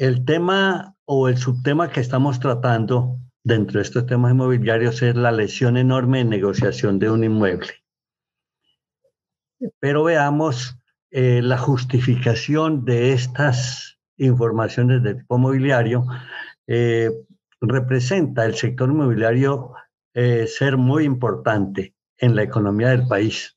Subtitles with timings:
[0.00, 5.30] el tema o el subtema que estamos tratando dentro de estos temas inmobiliarios es la
[5.30, 7.68] lesión enorme en negociación de un inmueble.
[9.78, 10.74] Pero veamos
[11.10, 16.06] eh, la justificación de estas informaciones de tipo mobiliario.
[16.66, 17.10] Eh,
[17.60, 19.74] representa el sector inmobiliario
[20.14, 23.54] eh, ser muy importante en la economía del país.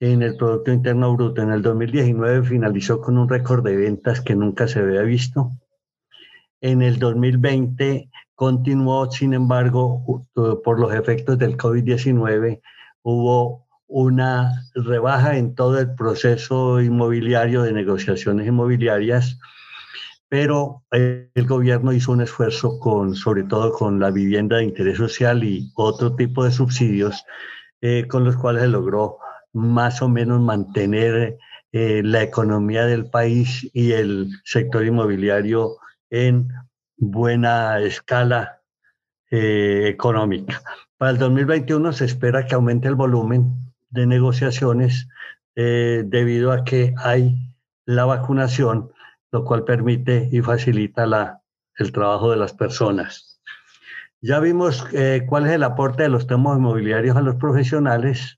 [0.00, 4.34] En el Producto Interno Bruto, en el 2019 finalizó con un récord de ventas que
[4.34, 5.50] nunca se había visto.
[6.60, 12.60] En el 2020 continuó, sin embargo, por los efectos del COVID-19,
[13.02, 19.38] hubo una rebaja en todo el proceso inmobiliario de negociaciones inmobiliarias
[20.28, 25.42] pero el gobierno hizo un esfuerzo con, sobre todo con la vivienda de interés social
[25.42, 27.24] y otro tipo de subsidios
[27.80, 29.18] eh, con los cuales se logró
[29.52, 31.38] más o menos mantener
[31.72, 35.76] eh, la economía del país y el sector inmobiliario
[36.10, 36.48] en
[36.96, 38.62] buena escala
[39.30, 40.62] eh, económica.
[40.96, 45.08] Para el 2021 se espera que aumente el volumen de negociaciones
[45.54, 47.36] debido a que hay
[47.84, 48.92] la vacunación
[49.30, 51.42] lo cual permite y facilita la,
[51.76, 53.40] el trabajo de las personas.
[54.20, 58.37] Ya vimos eh, cuál es el aporte de los temas inmobiliarios a los profesionales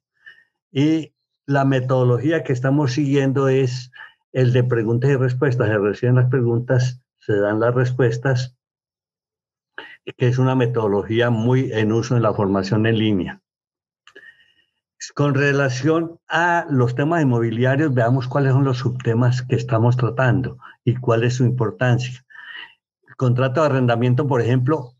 [0.73, 1.15] y
[1.47, 3.91] la metodología que estamos siguiendo es
[4.33, 5.69] el de preguntas y respuestas.
[5.69, 8.57] Se reciben las preguntas, se dan las respuestas,
[10.17, 13.43] que es una metodología muy en uso en la formación en línea.
[15.15, 20.97] Con relación a los temas inmobiliarios, veamos cuáles son los subtemas que estamos tratando y
[20.97, 22.25] cuál es su importancia.
[23.09, 24.95] El contrato de arrendamiento, por ejemplo,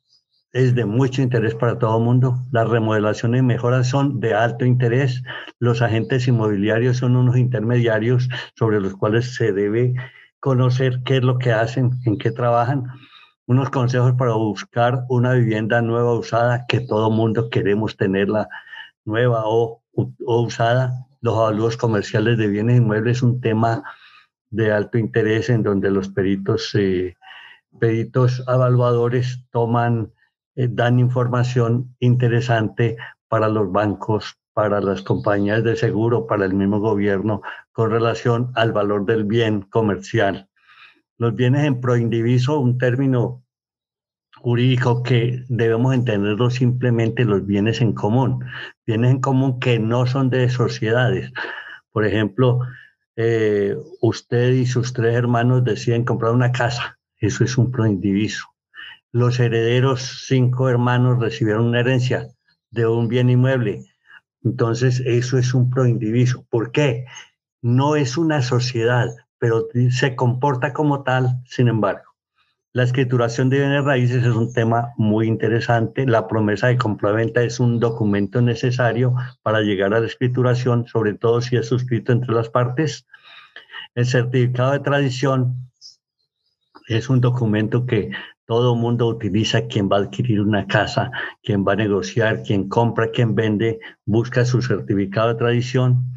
[0.53, 2.37] es de mucho interés para todo el mundo.
[2.53, 5.23] Las remodelaciones y mejoras son de alto interés.
[5.59, 9.95] Los agentes inmobiliarios son unos intermediarios sobre los cuales se debe
[10.41, 12.85] conocer qué es lo que hacen, en qué trabajan.
[13.47, 18.49] Unos consejos para buscar una vivienda nueva usada, que todo mundo queremos tenerla
[19.05, 23.83] nueva o o usada, los avalúos comerciales de bienes inmuebles es un tema
[24.51, 27.17] de alto interés en donde los peritos, eh,
[27.79, 30.13] peritos evaluadores toman,
[30.61, 32.97] eh, dan información interesante
[33.29, 37.41] para los bancos, para las compañías de seguro, para el mismo gobierno,
[37.73, 40.51] con relación al valor del bien comercial.
[41.17, 43.43] Los bienes en proindiviso, un término
[44.37, 48.45] jurídico que debemos entenderlo simplemente los bienes en común,
[48.87, 51.33] bienes en común que no son de sociedades.
[51.91, 52.61] Por ejemplo,
[53.17, 58.47] eh, usted y sus tres hermanos deciden comprar una casa, eso es un proindiviso.
[59.13, 62.29] Los herederos, cinco hermanos, recibieron una herencia
[62.71, 63.85] de un bien inmueble,
[64.45, 66.45] entonces eso es un proindiviso.
[66.49, 67.07] ¿Por qué?
[67.61, 72.05] No es una sociedad, pero se comporta como tal, sin embargo.
[72.73, 76.07] La escrituración de bienes raíces es un tema muy interesante.
[76.07, 81.41] La promesa de compraventa es un documento necesario para llegar a la escrituración, sobre todo
[81.41, 83.09] si es suscrito entre las partes.
[83.97, 85.69] El certificado de tradición
[86.87, 88.13] es un documento que
[88.51, 93.13] todo mundo utiliza, quien va a adquirir una casa, quien va a negociar, quien compra,
[93.13, 96.13] quien vende, busca su certificado de tradición.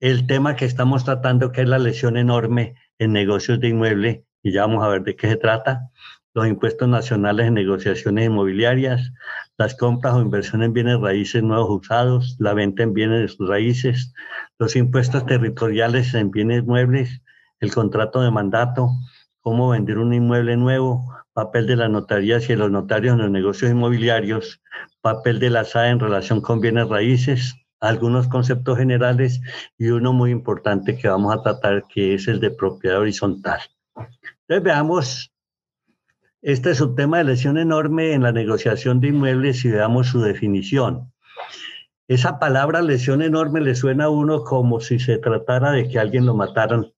[0.00, 4.50] El tema que estamos tratando, que es la lesión enorme en negocios de inmueble, y
[4.50, 5.92] ya vamos a ver de qué se trata,
[6.34, 9.12] los impuestos nacionales en negociaciones inmobiliarias,
[9.56, 14.12] las compras o inversiones en bienes raíces nuevos usados, la venta en bienes raíces,
[14.58, 17.22] los impuestos territoriales en bienes muebles,
[17.60, 18.90] el contrato de mandato,
[19.46, 23.30] cómo vender un inmueble nuevo, papel de las notarías y de los notarios en los
[23.30, 24.60] negocios inmobiliarios,
[25.00, 29.40] papel de la SAE en relación con bienes raíces, algunos conceptos generales
[29.78, 33.60] y uno muy importante que vamos a tratar que es el de propiedad horizontal.
[33.94, 35.32] Entonces veamos
[36.42, 41.12] este subtema de lesión enorme en la negociación de inmuebles y veamos su definición.
[42.08, 46.26] Esa palabra lesión enorme le suena a uno como si se tratara de que alguien
[46.26, 46.92] lo mataran,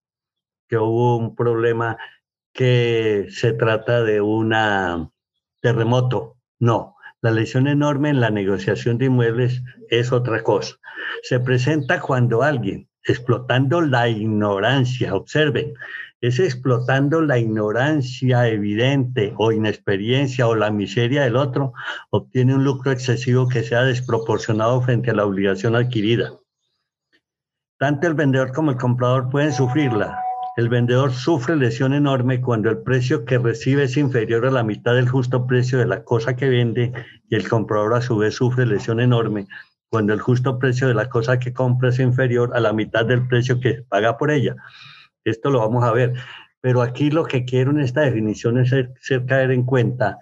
[0.66, 1.98] que hubo un problema,
[2.58, 4.52] que se trata de un
[5.62, 6.38] terremoto.
[6.58, 10.74] No, la lesión enorme en la negociación de inmuebles es otra cosa.
[11.22, 15.72] Se presenta cuando alguien, explotando la ignorancia, observen,
[16.20, 21.74] es explotando la ignorancia evidente o inexperiencia o la miseria del otro,
[22.10, 26.32] obtiene un lucro excesivo que sea desproporcionado frente a la obligación adquirida.
[27.78, 30.18] Tanto el vendedor como el comprador pueden sufrirla.
[30.58, 34.96] El vendedor sufre lesión enorme cuando el precio que recibe es inferior a la mitad
[34.96, 36.92] del justo precio de la cosa que vende
[37.30, 39.46] y el comprador a su vez sufre lesión enorme
[39.88, 43.28] cuando el justo precio de la cosa que compra es inferior a la mitad del
[43.28, 44.56] precio que paga por ella.
[45.22, 46.14] Esto lo vamos a ver.
[46.60, 50.18] Pero aquí lo que quiero en esta definición es hacer caer en cuenta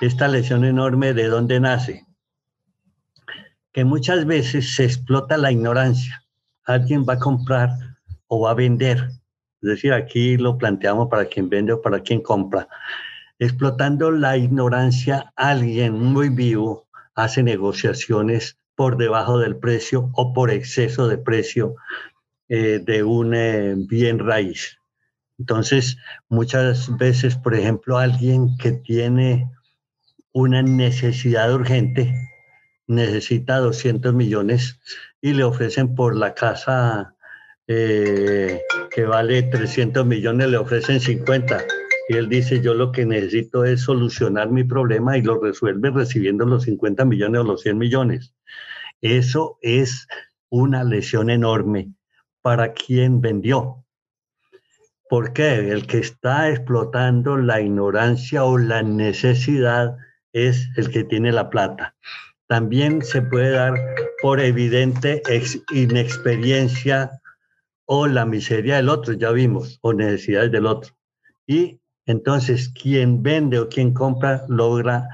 [0.00, 2.06] esta lesión enorme de dónde nace.
[3.72, 6.22] Que muchas veces se explota la ignorancia.
[6.64, 7.70] Alguien va a comprar
[8.28, 9.19] o va a vender.
[9.62, 12.68] Es decir, aquí lo planteamos para quien vende o para quien compra.
[13.38, 21.08] Explotando la ignorancia, alguien muy vivo hace negociaciones por debajo del precio o por exceso
[21.08, 21.74] de precio
[22.48, 24.78] eh, de un eh, bien raíz.
[25.38, 25.96] Entonces,
[26.28, 29.50] muchas veces, por ejemplo, alguien que tiene
[30.32, 32.14] una necesidad urgente,
[32.86, 34.80] necesita 200 millones
[35.20, 37.14] y le ofrecen por la casa
[37.72, 41.64] eh, que vale 300 millones, le ofrecen 50.
[42.08, 46.44] Y él dice, yo lo que necesito es solucionar mi problema y lo resuelve recibiendo
[46.46, 48.34] los 50 millones o los 100 millones.
[49.00, 50.08] Eso es
[50.48, 51.92] una lesión enorme
[52.42, 53.84] para quien vendió.
[55.08, 55.70] ¿Por qué?
[55.70, 59.96] El que está explotando la ignorancia o la necesidad
[60.32, 61.94] es el que tiene la plata.
[62.48, 63.74] También se puede dar
[64.22, 65.22] por evidente
[65.70, 67.19] inexperiencia
[67.92, 70.94] o la miseria del otro, ya vimos, o necesidades del otro.
[71.44, 75.08] Y entonces quien vende o quien compra logra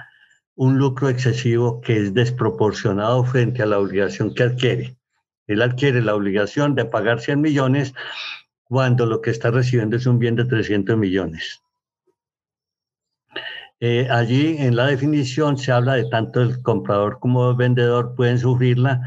[0.57, 4.99] un lucro excesivo que es desproporcionado frente a la obligación que adquiere.
[5.47, 7.95] Él adquiere la obligación de pagar 100 millones
[8.65, 11.63] cuando lo que está recibiendo es un bien de 300 millones.
[13.81, 18.39] Eh, allí en la definición se habla de tanto el comprador como el vendedor pueden
[18.39, 19.01] sufrirla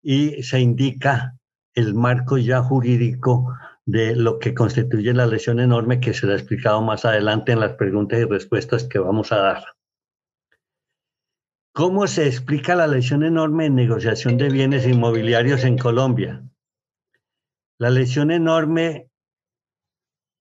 [0.00, 1.34] y se indica
[1.74, 3.54] el marco ya jurídico
[3.86, 8.20] de lo que constituye la lesión enorme que será explicado más adelante en las preguntas
[8.20, 9.64] y respuestas que vamos a dar.
[11.72, 16.44] ¿Cómo se explica la lesión enorme en negociación de bienes inmobiliarios en Colombia?
[17.78, 19.08] La lesión enorme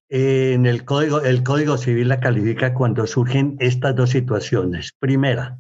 [0.10, 4.92] en el código, el código civil la califica cuando surgen estas dos situaciones.
[5.00, 5.60] Primera,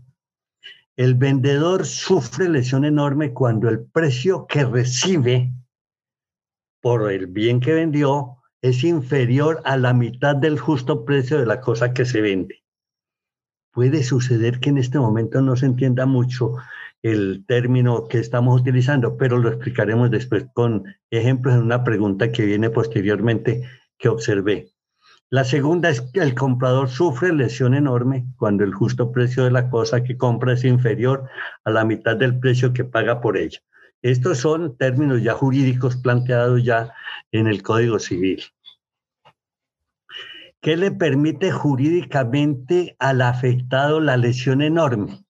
[0.99, 5.53] el vendedor sufre lesión enorme cuando el precio que recibe
[6.81, 11.61] por el bien que vendió es inferior a la mitad del justo precio de la
[11.61, 12.65] cosa que se vende.
[13.71, 16.55] Puede suceder que en este momento no se entienda mucho
[17.01, 22.43] el término que estamos utilizando, pero lo explicaremos después con ejemplos en una pregunta que
[22.43, 23.61] viene posteriormente
[23.97, 24.73] que observé.
[25.31, 29.69] La segunda es que el comprador sufre lesión enorme cuando el justo precio de la
[29.69, 31.29] cosa que compra es inferior
[31.63, 33.59] a la mitad del precio que paga por ella.
[34.01, 36.91] Estos son términos ya jurídicos planteados ya
[37.31, 38.41] en el Código Civil.
[40.61, 45.23] ¿Qué le permite jurídicamente al afectado la lesión enorme?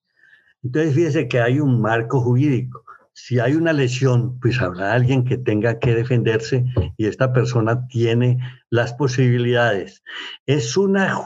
[0.63, 2.85] Entonces, fíjese que hay un marco jurídico
[3.21, 8.39] si hay una lesión, pues habrá alguien que tenga que defenderse y esta persona tiene
[8.69, 10.03] las posibilidades.
[10.45, 11.21] Es una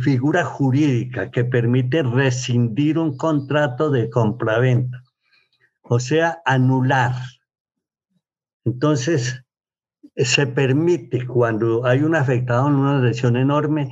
[0.00, 5.02] figura jurídica que permite rescindir un contrato de compraventa,
[5.82, 7.14] o sea, anular.
[8.64, 9.42] Entonces,
[10.16, 13.90] se permite cuando hay un afectado en una lesión enorme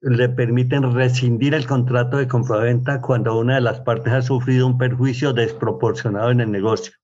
[0.00, 4.78] le permiten rescindir el contrato de compraventa cuando una de las partes ha sufrido un
[4.78, 6.94] perjuicio desproporcionado en el negocio.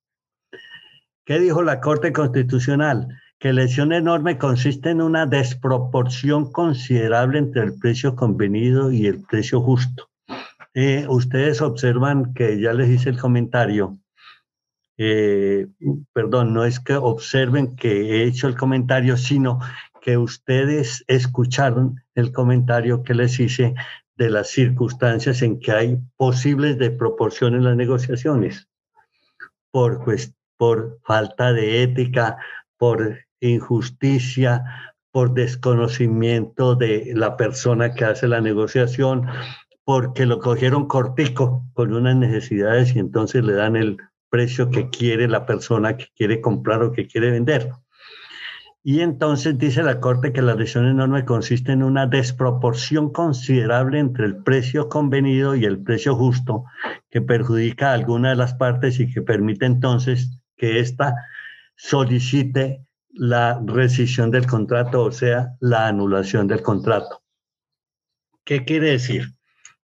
[1.25, 3.09] ¿Qué dijo la Corte Constitucional?
[3.39, 9.61] Que lesión enorme consiste en una desproporción considerable entre el precio convenido y el precio
[9.61, 10.09] justo.
[10.75, 13.99] Eh, ustedes observan que ya les hice el comentario.
[14.97, 15.67] Eh,
[16.13, 19.61] perdón, no es que observen que he hecho el comentario, sino
[20.03, 23.75] que ustedes escucharon el comentario que les hice
[24.17, 28.69] de las circunstancias en que hay posibles de en las negociaciones,
[29.71, 30.05] por,
[30.59, 32.37] por falta de ética,
[32.77, 34.65] por injusticia,
[35.13, 39.27] por desconocimiento de la persona que hace la negociación,
[39.85, 43.99] porque lo cogieron cortico con unas necesidades y entonces le dan el
[44.31, 47.71] precio que quiere la persona que quiere comprar o que quiere vender.
[48.85, 54.27] Y entonces dice la Corte que la lesión enorme consiste en una desproporción considerable entre
[54.27, 56.65] el precio convenido y el precio justo
[57.09, 61.15] que perjudica a alguna de las partes y que permite entonces que ésta
[61.77, 67.23] solicite la rescisión del contrato, o sea, la anulación del contrato.
[68.45, 69.35] ¿Qué quiere decir?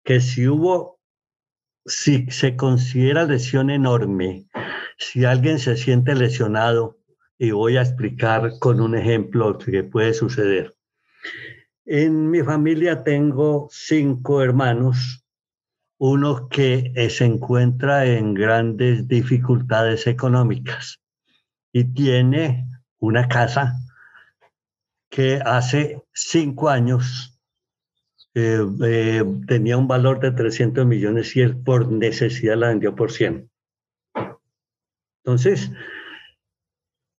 [0.03, 0.99] Que si hubo,
[1.85, 4.47] si se considera lesión enorme,
[4.97, 6.96] si alguien se siente lesionado,
[7.37, 10.73] y voy a explicar con un ejemplo que puede suceder.
[11.85, 15.23] En mi familia tengo cinco hermanos,
[15.99, 20.99] uno que se encuentra en grandes dificultades económicas
[21.71, 22.67] y tiene
[22.99, 23.75] una casa
[25.09, 27.39] que hace cinco años
[28.33, 33.11] eh, eh, tenía un valor de 300 millones y él por necesidad la vendió por
[33.11, 33.49] 100.
[35.23, 35.71] Entonces,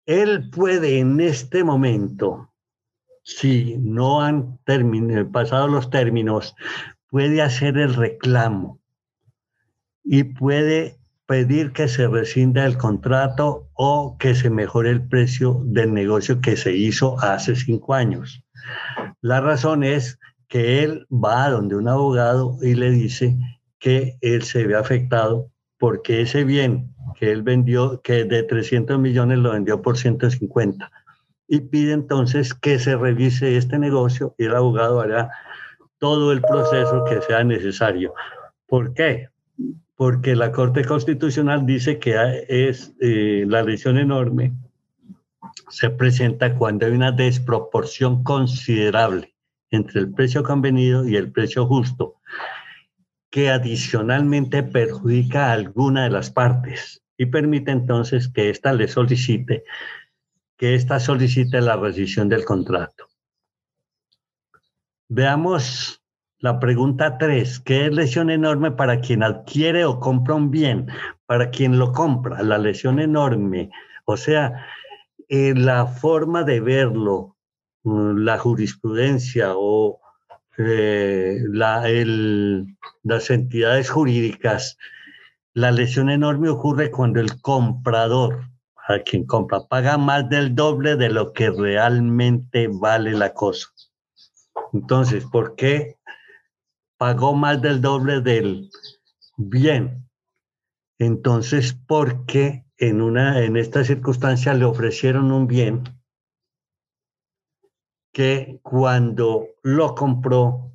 [0.08, 2.50] él puede en este momento,
[3.24, 4.58] si no han
[5.32, 6.56] pasado los términos,
[7.10, 8.80] puede hacer el reclamo
[10.04, 15.94] y puede pedir que se rescinda el contrato o que se mejore el precio del
[15.94, 18.42] negocio que se hizo hace cinco años.
[19.20, 23.38] La razón es que él va a donde un abogado y le dice
[23.78, 29.40] que él se ve afectado porque ese bien que él vendió, que de 300 millones
[29.40, 30.92] lo vendió por 150
[31.48, 35.32] y pide entonces que se revise este negocio y el abogado hará
[35.98, 38.14] todo el proceso que sea necesario.
[38.68, 39.30] ¿Por qué?
[39.96, 44.54] Porque la Corte Constitucional dice que es eh, la lesión enorme
[45.70, 49.34] se presenta cuando hay una desproporción considerable
[49.72, 52.16] entre el precio convenido y el precio justo,
[53.30, 59.64] que adicionalmente perjudica a alguna de las partes y permite entonces que ésta le solicite,
[60.58, 63.08] que ésta solicite la rescisión del contrato.
[65.10, 66.04] Veamos
[66.40, 70.88] la pregunta 3, ¿qué es lesión enorme para quien adquiere o compra un bien?
[71.26, 73.72] Para quien lo compra, la lesión enorme.
[74.06, 74.66] O sea,
[75.30, 77.38] eh, la forma de verlo
[77.88, 80.02] Mm, la jurisprudencia o
[80.58, 84.78] eh, las entidades jurídicas,
[85.54, 88.50] la lesión enorme ocurre cuando el comprador,
[88.88, 93.68] a quien compra, paga más del doble de lo que realmente vale la cosa.
[94.74, 95.98] Entonces, ¿por qué
[96.98, 98.70] pagó más del doble del
[99.38, 100.08] bien?
[101.00, 105.84] Entonces, porque en, una, en esta circunstancia le ofrecieron un bien
[108.18, 110.72] que cuando lo compró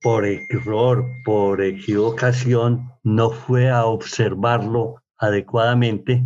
[0.00, 6.24] por error, por equivocación, no fue a observarlo adecuadamente.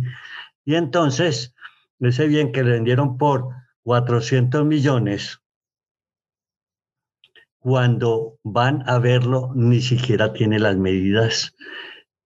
[0.63, 1.55] Y entonces,
[1.99, 3.49] ese bien que le vendieron por
[3.81, 5.41] 400 millones,
[7.57, 11.55] cuando van a verlo, ni siquiera tiene las medidas,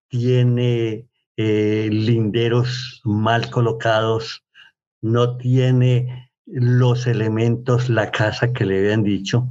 [0.10, 4.44] tiene eh, linderos mal colocados,
[5.00, 9.48] no tiene los elementos, la casa que le habían dicho,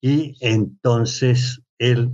[0.00, 2.12] y entonces él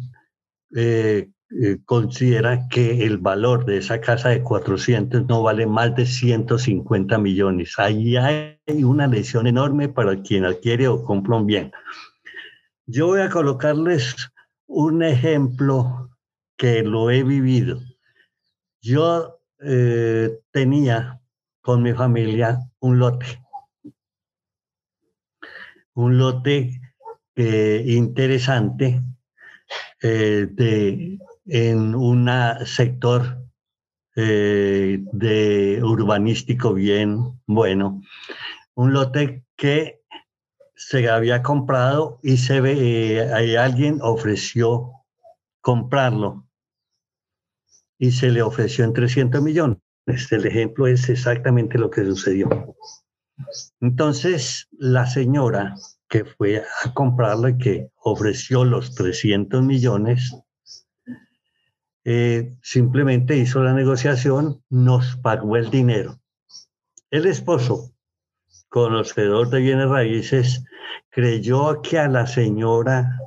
[0.74, 1.28] eh,
[1.60, 7.18] eh, considera que el valor de esa casa de 400 no vale más de 150
[7.18, 7.74] millones.
[7.78, 11.72] Ahí hay una lesión enorme para quien adquiere o compra un bien.
[12.86, 14.16] Yo voy a colocarles
[14.66, 16.10] un ejemplo
[16.56, 17.80] que lo he vivido.
[18.80, 21.20] Yo eh, tenía
[21.60, 23.26] con mi familia un lote
[25.94, 26.80] un lote
[27.34, 29.02] eh, interesante
[30.02, 32.28] eh, de, en un
[32.64, 33.38] sector
[34.16, 38.02] eh, de urbanístico bien bueno,
[38.74, 40.02] un lote que
[40.74, 44.92] se había comprado y se ve, alguien ofreció
[45.60, 46.46] comprarlo
[47.98, 49.78] y se le ofreció en 300 millones.
[50.30, 52.48] El ejemplo es exactamente lo que sucedió.
[53.80, 55.74] Entonces, la señora
[56.08, 60.34] que fue a comprarlo y que ofreció los 300 millones,
[62.04, 66.20] eh, simplemente hizo la negociación, nos pagó el dinero.
[67.10, 67.92] El esposo,
[68.68, 70.64] conocedor de bienes raíces,
[71.10, 73.18] creyó que a la señora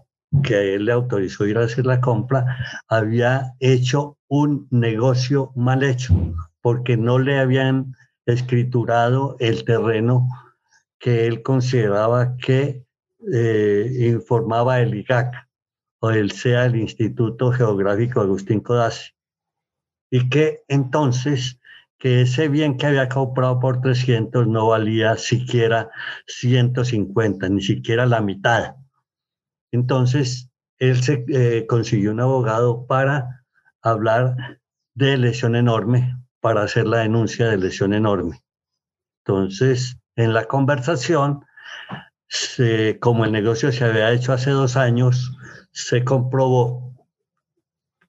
[0.43, 2.57] que a él le autorizó ir a hacer la compra
[2.87, 6.13] había hecho un negocio mal hecho,
[6.61, 7.95] porque no le habían
[8.25, 10.27] escriturado el terreno
[10.99, 12.83] que él consideraba que
[13.33, 15.33] eh, informaba el IGAC
[15.99, 19.11] o el sea el Instituto Geográfico Agustín Codazzi
[20.09, 21.59] y que entonces
[21.97, 25.89] que ese bien que había comprado por 300 no valía siquiera
[26.27, 28.75] 150, ni siquiera la mitad.
[29.71, 33.45] Entonces, él se eh, consiguió un abogado para
[33.81, 34.59] hablar
[34.93, 38.43] de lesión enorme, para hacer la denuncia de lesión enorme.
[39.25, 41.43] Entonces, en la conversación,
[42.99, 45.35] como el negocio se había hecho hace dos años,
[45.71, 46.93] se comprobó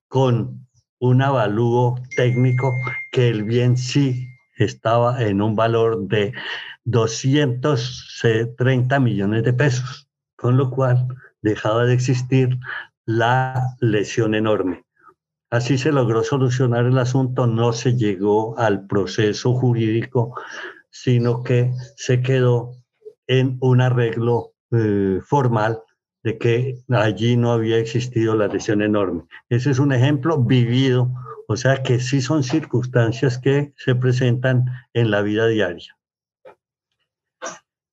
[0.09, 2.75] con un avalúo técnico
[3.11, 4.29] que el bien sí
[4.59, 6.35] estaba en un valor de
[6.85, 11.09] 230 millones de pesos, con lo cual
[11.41, 12.59] dejaba de existir
[13.07, 14.86] la lesión enorme.
[15.51, 20.35] Así se logró solucionar el asunto, no se llegó al proceso jurídico,
[20.91, 22.73] sino que se quedó
[23.29, 25.81] en un arreglo eh, formal
[26.25, 29.23] de que allí no había existido la lesión enorme.
[29.49, 31.13] Ese es un ejemplo vivido,
[31.47, 35.97] o sea que sí son circunstancias que se presentan en la vida diaria.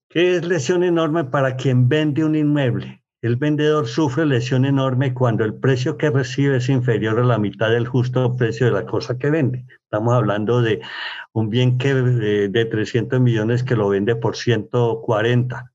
[0.09, 3.02] ¿Qué es lesión enorme para quien vende un inmueble?
[3.23, 7.69] El vendedor sufre lesión enorme cuando el precio que recibe es inferior a la mitad
[7.69, 9.65] del justo precio de la cosa que vende.
[9.85, 10.81] Estamos hablando de
[11.31, 15.71] un bien que eh, de 300 millones que lo vende por 140.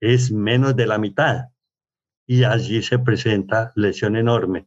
[0.00, 1.50] Es menos de la mitad
[2.26, 4.66] y allí se presenta lesión enorme.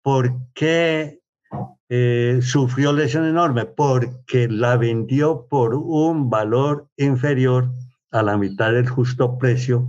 [0.00, 1.22] ¿Por qué
[1.88, 3.64] eh, sufrió lesión enorme?
[3.64, 7.68] Porque la vendió por un valor inferior
[8.12, 9.88] a la mitad del justo precio.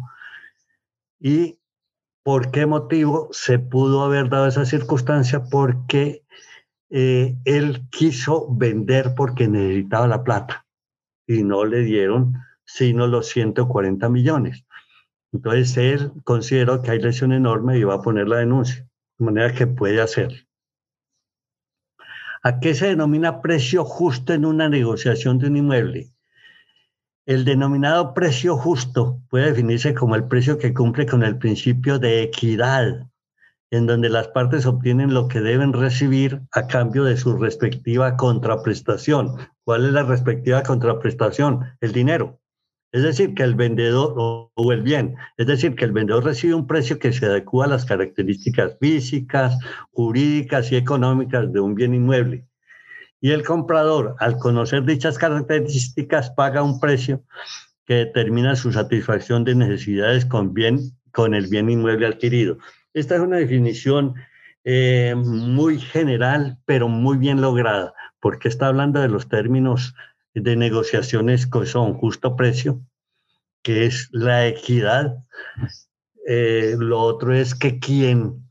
[1.19, 1.58] ¿Y
[2.29, 5.45] por qué motivo se pudo haber dado esa circunstancia?
[5.49, 6.23] Porque
[6.91, 10.67] eh, él quiso vender porque necesitaba la plata
[11.25, 14.63] y no le dieron sino los 140 millones.
[15.33, 19.51] Entonces él consideró que hay lesión enorme y va a poner la denuncia, de manera
[19.51, 20.47] que puede hacer.
[22.43, 26.11] ¿A qué se denomina precio justo en una negociación de un inmueble?
[27.25, 32.23] El denominado precio justo puede definirse como el precio que cumple con el principio de
[32.23, 33.07] equidad,
[33.71, 39.35] en donde las partes obtienen lo que deben recibir a cambio de su respectiva contraprestación.
[39.63, 41.65] ¿Cuál es la respectiva contraprestación?
[41.81, 42.39] El dinero.
[42.91, 46.65] Es decir, que el vendedor o, el bien, es decir, que el vendedor recibe un
[46.65, 49.59] precio que se adecua a las características físicas,
[49.91, 52.48] jurídicas y económicas de un bien inmueble.
[53.21, 57.23] Y el comprador, al conocer dichas características, paga un precio
[57.85, 60.79] que determina su satisfacción de necesidades con, bien,
[61.11, 62.57] con el bien inmueble adquirido.
[62.93, 64.13] Esta es una definición
[64.63, 69.95] eh, muy general, pero muy bien lograda, porque está hablando de los términos
[70.33, 72.81] de negociaciones que son justo precio,
[73.63, 75.17] que es la equidad.
[76.27, 78.48] Eh, lo otro es que quien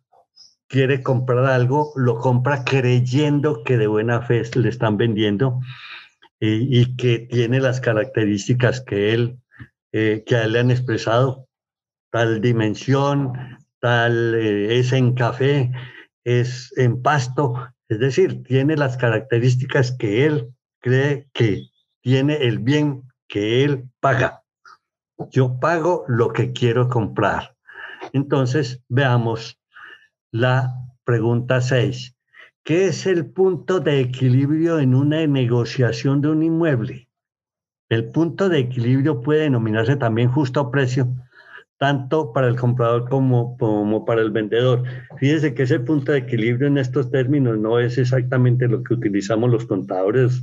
[0.69, 5.61] quiere comprar algo, lo compra creyendo que de buena fe le están vendiendo
[6.41, 9.39] eh, y que tiene las características que él,
[9.93, 11.49] eh, que a él le han expresado,
[12.11, 13.33] tal dimensión,
[13.81, 15.73] tal es en café,
[16.25, 17.55] es en pasto,
[17.89, 21.69] es decir, tiene las características que él cree que
[22.03, 24.43] tiene el bien que él paga.
[25.31, 27.57] Yo pago lo que quiero comprar.
[28.13, 29.58] Entonces, veamos
[30.31, 32.17] la pregunta 6.
[32.65, 37.09] ¿Qué es el punto de equilibrio en una negociación de un inmueble?
[37.89, 41.09] El punto de equilibrio puede denominarse también justo precio
[41.79, 44.83] tanto para el comprador como, como para el vendedor.
[45.19, 49.49] Fíjese que ese punto de equilibrio en estos términos no es exactamente lo que utilizamos
[49.49, 50.43] los contadores,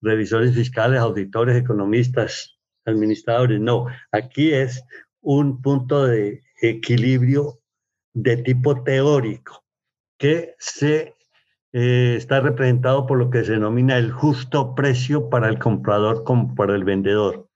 [0.00, 3.60] revisores fiscales, auditores, economistas, administradores.
[3.60, 4.82] No, aquí es
[5.20, 7.58] un punto de equilibrio
[8.16, 9.62] de tipo teórico
[10.18, 11.14] que se
[11.72, 16.54] eh, está representado por lo que se denomina el justo precio para el comprador como
[16.54, 17.50] para el vendedor.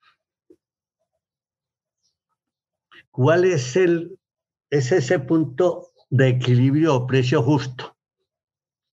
[3.10, 4.18] ¿Cuál es, el,
[4.68, 7.96] es ese punto de equilibrio o precio justo?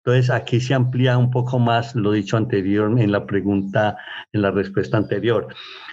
[0.03, 3.97] Entonces, aquí se amplía un poco más lo dicho anterior en la pregunta,
[4.33, 5.47] en la respuesta anterior.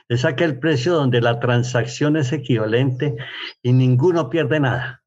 [0.08, 3.14] Es aquel precio donde la transacción es equivalente
[3.62, 4.99] y ninguno pierde nada.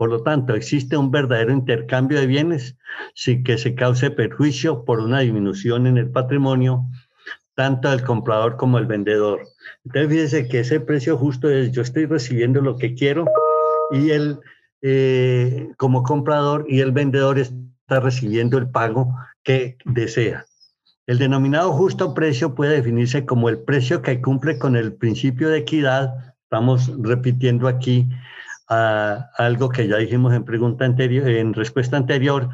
[0.00, 2.74] Por lo tanto, existe un verdadero intercambio de bienes
[3.14, 6.86] sin que se cause perjuicio por una disminución en el patrimonio
[7.54, 9.42] tanto el comprador como el vendedor.
[9.84, 13.26] Entonces, fíjense que ese precio justo es, yo estoy recibiendo lo que quiero
[13.90, 14.38] y él,
[14.80, 20.46] eh, como comprador, y el vendedor está recibiendo el pago que desea.
[21.06, 25.58] El denominado justo precio puede definirse como el precio que cumple con el principio de
[25.58, 26.34] equidad.
[26.44, 28.08] Estamos repitiendo aquí
[28.70, 32.48] ah, algo que ya dijimos en pregunta anterior, en respuesta anterior,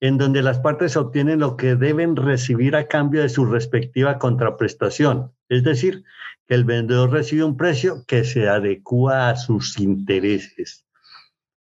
[0.00, 5.32] en donde las partes obtienen lo que deben recibir a cambio de su respectiva contraprestación.
[5.48, 6.04] Es decir,
[6.46, 10.86] que el vendedor recibe un precio que se adecua a sus intereses.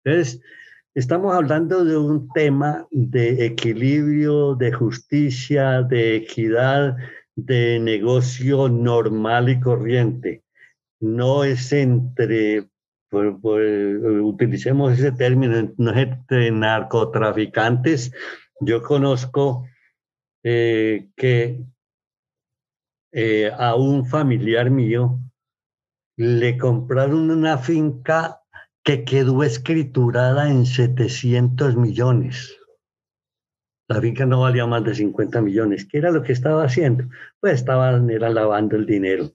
[0.04, 0.42] Entonces,
[0.96, 6.98] estamos hablando de un tema de equilibrio, de justicia, de equidad,
[7.36, 10.44] de negocio normal y corriente.
[11.02, 12.69] No es entre
[13.10, 18.12] pues, pues, utilicemos ese término, narcotraficantes.
[18.60, 19.68] Yo conozco
[20.44, 21.64] eh, que
[23.12, 25.20] eh, a un familiar mío
[26.18, 28.42] le compraron una finca
[28.84, 32.58] que quedó escriturada en 700 millones.
[33.88, 35.86] La finca no valía más de 50 millones.
[35.86, 37.06] ¿Qué era lo que estaba haciendo?
[37.40, 39.32] Pues estaban era lavando el dinero.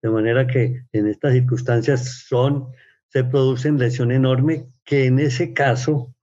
[0.00, 2.68] De manera que en estas circunstancias son
[3.16, 6.14] se produce en lesión enorme que en ese caso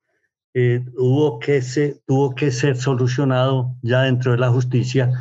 [0.54, 5.12] eh, hubo que se, tuvo que ser solucionado ya dentro de la justicia,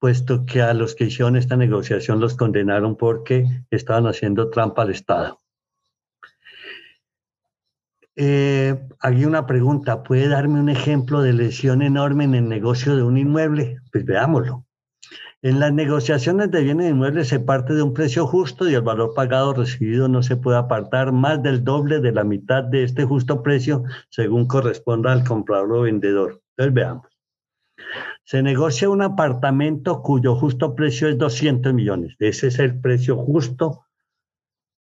[0.00, 4.90] puesto que a los que hicieron esta negociación los condenaron porque estaban haciendo trampa al
[4.90, 5.38] Estado.
[8.16, 13.04] Eh, hay una pregunta, ¿puede darme un ejemplo de lesión enorme en el negocio de
[13.04, 13.78] un inmueble?
[13.92, 14.63] Pues veámoslo.
[15.44, 19.12] En las negociaciones de bienes inmuebles se parte de un precio justo y el valor
[19.14, 23.42] pagado recibido no se puede apartar más del doble de la mitad de este justo
[23.42, 26.40] precio según corresponda al comprador o vendedor.
[26.56, 27.06] Entonces veamos.
[28.24, 32.16] Se negocia un apartamento cuyo justo precio es 200 millones.
[32.20, 33.84] Ese es el precio justo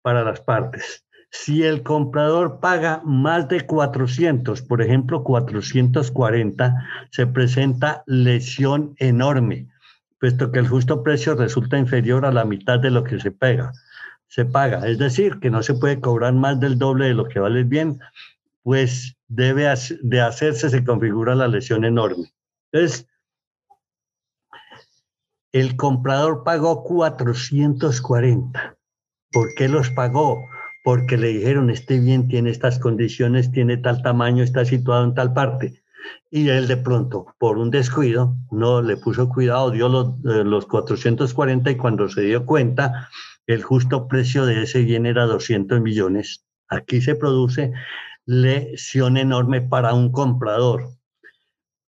[0.03, 1.07] para las partes.
[1.31, 6.75] Si el comprador paga más de 400, por ejemplo 440,
[7.11, 9.71] se presenta lesión enorme
[10.21, 13.73] puesto que el justo precio resulta inferior a la mitad de lo que se paga.
[14.29, 17.41] Se paga, es decir, que no se puede cobrar más del doble de lo que
[17.41, 17.99] vale el bien,
[18.63, 22.33] pues debe de hacerse, se configura la lesión enorme.
[22.71, 23.09] Entonces,
[25.53, 28.77] el comprador pagó 440.
[29.33, 30.45] ¿Por qué los pagó?
[30.85, 35.33] Porque le dijeron, este bien tiene estas condiciones, tiene tal tamaño, está situado en tal
[35.33, 35.80] parte.
[36.31, 40.67] Y él de pronto, por un descuido, no le puso cuidado, dio los, eh, los
[40.67, 43.09] 440 y cuando se dio cuenta,
[43.47, 46.45] el justo precio de ese bien era 200 millones.
[46.69, 47.73] Aquí se produce
[48.27, 50.91] lesión enorme para un comprador.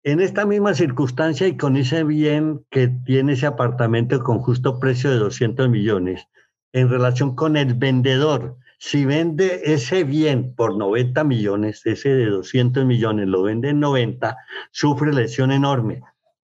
[0.04, 5.10] En esta misma circunstancia y con ese bien que tiene ese apartamento con justo precio
[5.10, 6.24] de 200 millones,
[6.72, 12.86] en relación con el vendedor, si vende ese bien por 90 millones, ese de 200
[12.86, 14.36] millones lo vende en 90,
[14.70, 16.02] sufre lesión enorme,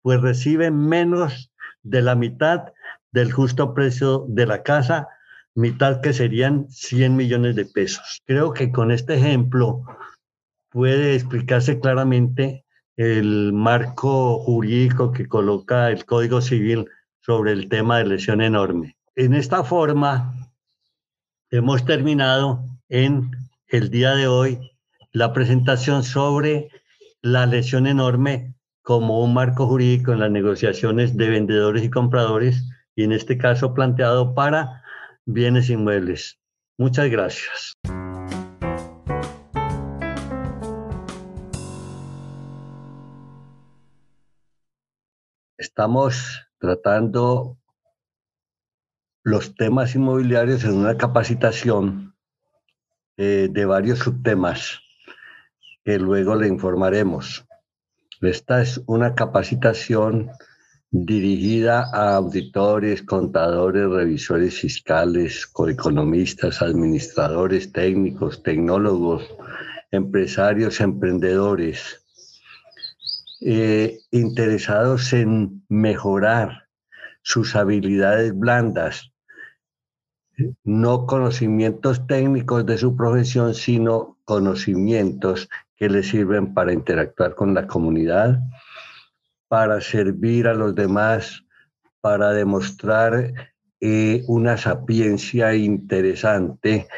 [0.02, 2.64] pues recibe menos de la mitad
[3.12, 5.08] del justo precio de la casa,
[5.54, 8.22] mitad que serían 100 millones de pesos.
[8.26, 9.84] Creo que con este ejemplo
[10.70, 12.64] puede explicarse claramente
[12.96, 16.86] el marco jurídico que coloca el Código Civil
[17.20, 18.96] sobre el tema de lesión enorme.
[19.14, 20.45] En esta forma,
[21.56, 23.30] hemos terminado en
[23.68, 24.72] el día de hoy
[25.12, 26.68] la presentación sobre
[27.22, 33.04] la lesión enorme como un marco jurídico en las negociaciones de vendedores y compradores y
[33.04, 34.82] en este caso planteado para
[35.24, 36.38] bienes inmuebles.
[36.76, 37.72] Muchas gracias.
[45.56, 47.56] Estamos tratando
[49.26, 52.14] los temas inmobiliarios en una capacitación
[53.16, 54.78] eh, de varios subtemas
[55.84, 57.44] que luego le informaremos.
[58.20, 60.30] Esta es una capacitación
[60.92, 69.24] dirigida a auditores, contadores, revisores fiscales, coeconomistas, administradores, técnicos, tecnólogos,
[69.90, 72.06] empresarios, emprendedores,
[73.40, 76.68] eh, interesados en mejorar
[77.22, 79.12] sus habilidades blandas
[80.64, 87.66] no conocimientos técnicos de su profesión, sino conocimientos que le sirven para interactuar con la
[87.66, 88.40] comunidad,
[89.48, 91.44] para servir a los demás,
[92.00, 93.32] para demostrar
[93.80, 96.88] eh, una sapiencia interesante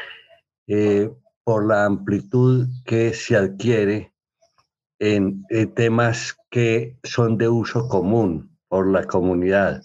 [0.67, 1.09] eh,
[1.43, 4.13] por la amplitud que se adquiere
[4.99, 9.81] en eh, temas que son de uso común por la comunidad.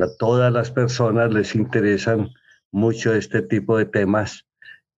[0.00, 2.30] A todas las personas les interesan
[2.72, 4.46] mucho este tipo de temas,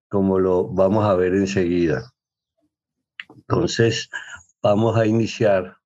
[0.08, 2.12] como lo vamos a ver enseguida.
[3.34, 4.10] Entonces,
[4.62, 5.76] vamos a iniciar.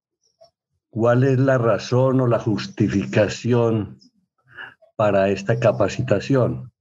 [0.91, 3.99] ¿Cuál es la razón o la justificación
[4.97, 6.73] para esta capacitación?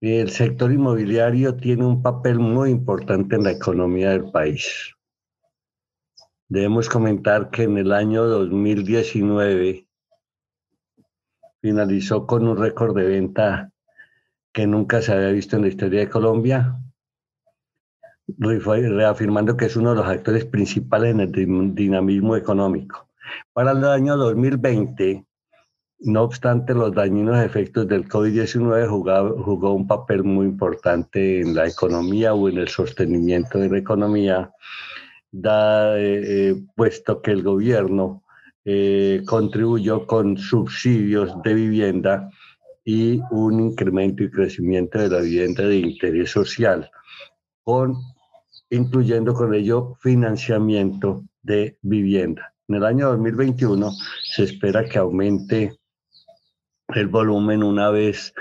[0.00, 4.94] El sector inmobiliario tiene un papel muy importante en la economía del país.
[6.48, 9.86] Debemos comentar que en el año 2019
[11.60, 13.69] finalizó con un récord de venta
[14.52, 16.76] que nunca se había visto en la historia de Colombia,
[18.38, 23.08] reafirmando que es uno de los actores principales en el dinamismo económico.
[23.52, 25.24] Para el año 2020,
[26.00, 32.34] no obstante los dañinos efectos del COVID-19, jugó, un papel muy importante en la economía
[32.34, 34.50] o en el sostenimiento de la economía,
[35.30, 38.24] da, eh, eh, puesto que el gobierno
[38.64, 42.30] eh, contribuyó con subsidios de vivienda
[42.84, 46.90] y un incremento y crecimiento de la vivienda de interés social,
[48.70, 52.54] incluyendo con ello financiamiento de vivienda.
[52.68, 53.90] En el año 2021
[54.24, 55.78] se espera que aumente
[56.94, 58.32] el volumen una vez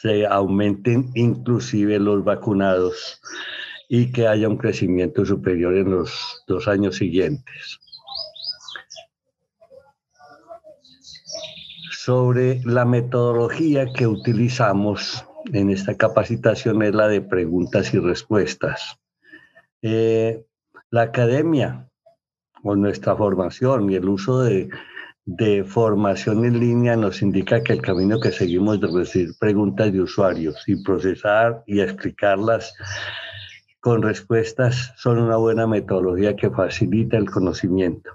[0.00, 3.20] se aumenten inclusive los vacunados
[3.88, 7.80] y que haya un crecimiento superior en los dos años siguientes.
[12.08, 18.98] Sobre la metodología que utilizamos en esta capacitación es la de preguntas y respuestas.
[19.82, 20.42] Eh,
[20.90, 21.86] la academia
[22.62, 24.70] o nuestra formación y el uso de,
[25.26, 30.00] de, formación en línea nos indica que el camino que seguimos de recibir preguntas de
[30.00, 32.74] usuarios y procesar y explicarlas
[33.80, 38.12] con respuestas son una buena metodología que facilita el conocimiento.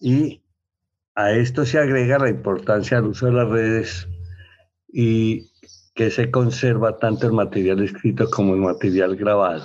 [0.00, 0.40] Y
[1.14, 4.08] a esto se agrega la importancia del uso de las redes
[4.88, 5.50] y
[5.94, 9.64] que se conserva tanto el material escrito como el material grabado.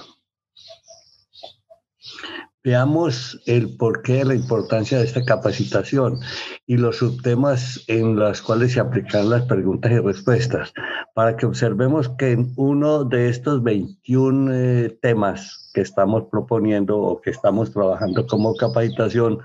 [2.62, 6.20] Veamos el porqué de la importancia de esta capacitación
[6.68, 10.74] y los subtemas en los cuales se aplican las preguntas y respuestas,
[11.16, 17.22] para que observemos que en uno de estos 21 eh, temas que estamos proponiendo o
[17.22, 19.40] que estamos trabajando como capacitación,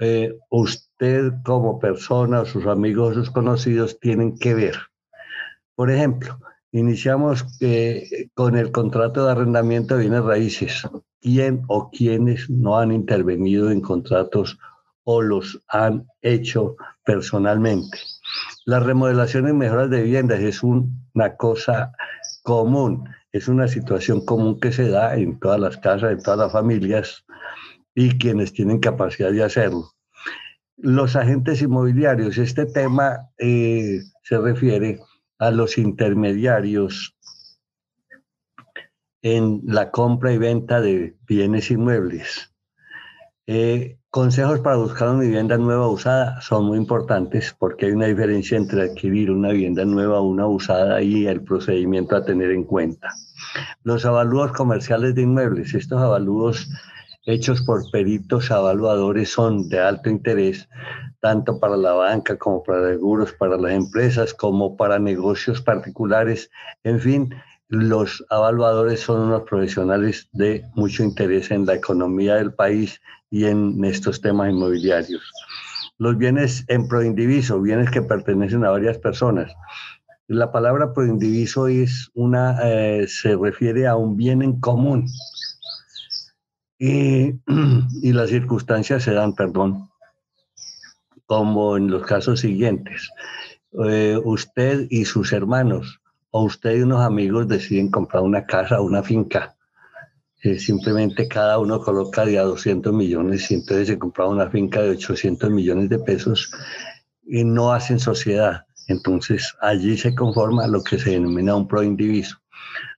[0.00, 4.76] eh, usted como persona, sus amigos, sus conocidos tienen que ver
[5.80, 6.38] por ejemplo,
[6.72, 7.42] iniciamos
[8.34, 10.86] con el contrato de arrendamiento de bienes raíces.
[11.22, 14.58] ¿Quién o quiénes no han intervenido en contratos
[15.04, 17.96] o los han hecho personalmente?
[18.66, 21.92] Las remodelaciones y mejoras de viviendas es una cosa
[22.42, 26.52] común, es una situación común que se da en todas las casas, en todas las
[26.52, 27.24] familias
[28.00, 29.92] y quienes tienen capacidad de hacerlo.
[30.78, 35.00] Los agentes inmobiliarios, este tema eh, se refiere
[35.38, 37.14] a los intermediarios
[39.20, 42.54] en la compra y venta de bienes inmuebles.
[43.46, 48.56] Eh, consejos para buscar una vivienda nueva usada son muy importantes porque hay una diferencia
[48.56, 53.10] entre adquirir una vivienda nueva o una usada y el procedimiento a tener en cuenta.
[53.82, 56.70] Los avalúos comerciales de inmuebles, estos avalúos
[57.26, 60.68] hechos por peritos evaluadores son de alto interés
[61.20, 66.50] tanto para la banca como para seguros, para las empresas, como para negocios particulares.
[66.82, 67.34] En fin,
[67.68, 73.84] los evaluadores son unos profesionales de mucho interés en la economía del país y en
[73.84, 75.22] estos temas inmobiliarios.
[75.98, 79.52] Los bienes en proindiviso, bienes que pertenecen a varias personas.
[80.26, 85.06] La palabra proindiviso es una, eh, se refiere a un bien en común.
[86.80, 87.34] Y,
[88.02, 89.88] y las circunstancias se dan, perdón,
[91.26, 93.08] como en los casos siguientes.
[93.86, 98.84] Eh, usted y sus hermanos o usted y unos amigos deciden comprar una casa o
[98.84, 99.54] una finca.
[100.42, 104.80] Eh, simplemente cada uno coloca de a 200 millones y entonces se compra una finca
[104.80, 106.50] de 800 millones de pesos
[107.24, 108.66] y no hacen sociedad.
[108.88, 112.38] Entonces allí se conforma lo que se denomina un proindiviso.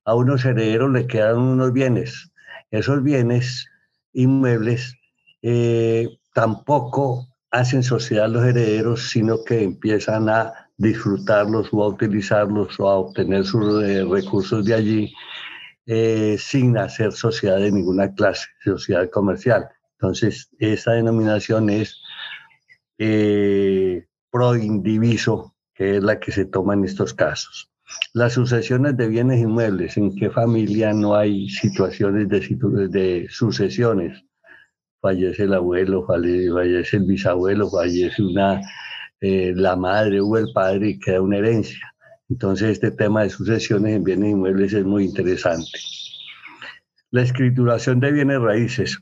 [0.04, 2.32] A unos herederos le quedan unos bienes.
[2.70, 3.68] Esos bienes
[4.12, 4.94] inmuebles
[5.42, 12.88] eh, tampoco hacen sociedad los herederos, sino que empiezan a disfrutarlos o a utilizarlos o
[12.88, 15.14] a obtener sus eh, recursos de allí
[15.86, 19.68] eh, sin hacer sociedad de ninguna clase, sociedad comercial.
[19.98, 22.00] Entonces, esa denominación es
[22.98, 27.71] eh, pro-indiviso, que es la que se toma en estos casos.
[28.14, 34.22] Las sucesiones de bienes inmuebles, ¿en qué familia no hay situaciones de, de sucesiones?
[35.02, 38.60] fallece el abuelo, fallece el bisabuelo, fallece una,
[39.20, 41.92] eh, la madre o el padre y queda una herencia.
[42.30, 45.68] Entonces este tema de sucesiones en bienes inmuebles es muy interesante.
[47.10, 48.98] La escrituración de bienes raíces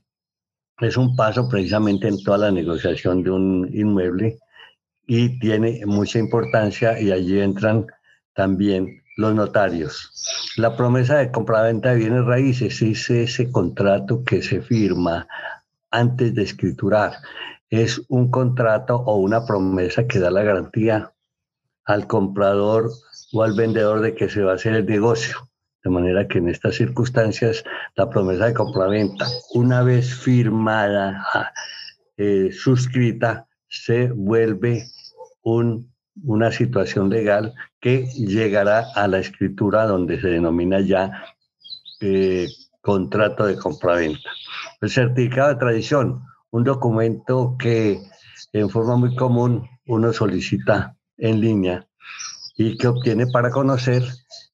[0.81, 4.39] es un paso precisamente en toda la negociación de un inmueble
[5.07, 7.87] y tiene mucha importancia y allí entran
[8.41, 10.55] también los notarios.
[10.57, 15.29] La promesa de compra-venta de bienes raíces es ese contrato que se firma
[15.91, 17.13] antes de escriturar.
[17.69, 21.13] Es un contrato o una promesa que da la garantía
[21.85, 22.91] al comprador
[23.35, 25.37] o al vendedor de que se va a hacer el negocio.
[25.85, 27.63] De manera que en estas circunstancias
[27.95, 31.23] la promesa de compraventa, una vez firmada,
[32.17, 34.87] eh, suscrita, se vuelve
[35.43, 35.93] un,
[36.25, 41.25] una situación legal que llegará a la escritura donde se denomina ya
[42.01, 42.49] eh,
[42.81, 44.31] contrato de compraventa.
[44.81, 48.01] El certificado de tradición, un documento que
[48.53, 51.87] en forma muy común uno solicita en línea
[52.57, 54.03] y que obtiene para conocer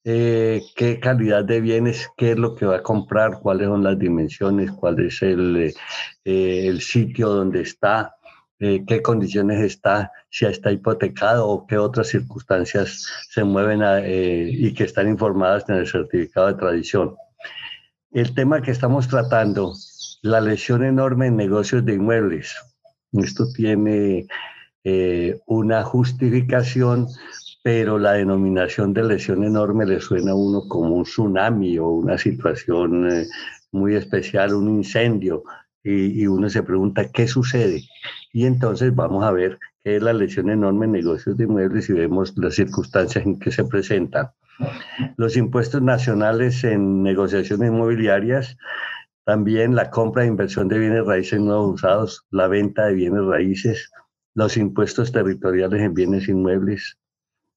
[0.05, 3.99] eh, qué calidad de bienes, qué es lo que va a comprar, cuáles son las
[3.99, 5.75] dimensiones, cuál es el,
[6.25, 8.16] eh, el sitio donde está,
[8.59, 14.73] eh, qué condiciones está, si está hipotecado o qué otras circunstancias se mueven eh, y
[14.73, 17.17] que están informadas en el certificado de tradición.
[18.13, 19.75] El tema que estamos tratando,
[20.23, 22.57] la lesión enorme en negocios de inmuebles.
[23.13, 24.27] Esto tiene
[24.85, 27.09] eh, una justificación,
[27.63, 32.17] pero la denominación de lesión enorme le suena a uno como un tsunami o una
[32.17, 33.27] situación
[33.71, 35.45] muy especial, un incendio,
[35.87, 37.83] y, uno se pregunta qué sucede.
[38.37, 41.95] Y entonces vamos a ver qué es la lesión enorme en negocios de inmuebles y
[41.95, 44.29] vemos las circunstancias en que se presentan.
[45.17, 48.59] Los impuestos nacionales en negociaciones inmobiliarias,
[49.25, 53.91] también la compra e inversión de bienes raíces nuevos usados, la venta de bienes raíces,
[54.35, 56.99] los impuestos territoriales en bienes inmuebles,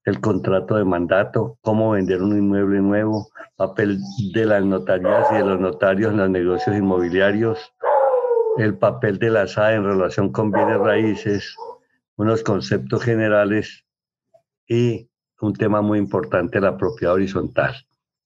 [0.05, 3.99] el contrato de mandato, cómo vender un inmueble nuevo, papel
[4.33, 7.73] de las notarías y de los notarios en los negocios inmobiliarios,
[8.57, 11.55] el papel de la SAE en relación con bienes raíces,
[12.17, 13.85] unos conceptos generales
[14.67, 15.09] y
[15.41, 17.75] un tema muy importante, la propiedad horizontal.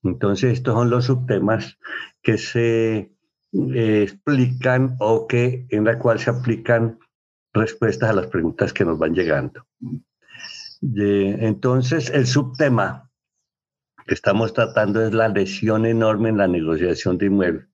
[0.04, 1.78] Entonces, estos son los subtemas
[2.22, 3.14] que se
[3.54, 7.00] eh, explican o que en la cual se aplican
[7.54, 9.66] respuestas a las preguntas que nos van llegando.
[10.82, 13.10] entonces, el subtema
[14.06, 17.73] que estamos tratando es la lesión enorme en la negociación de inmuebles.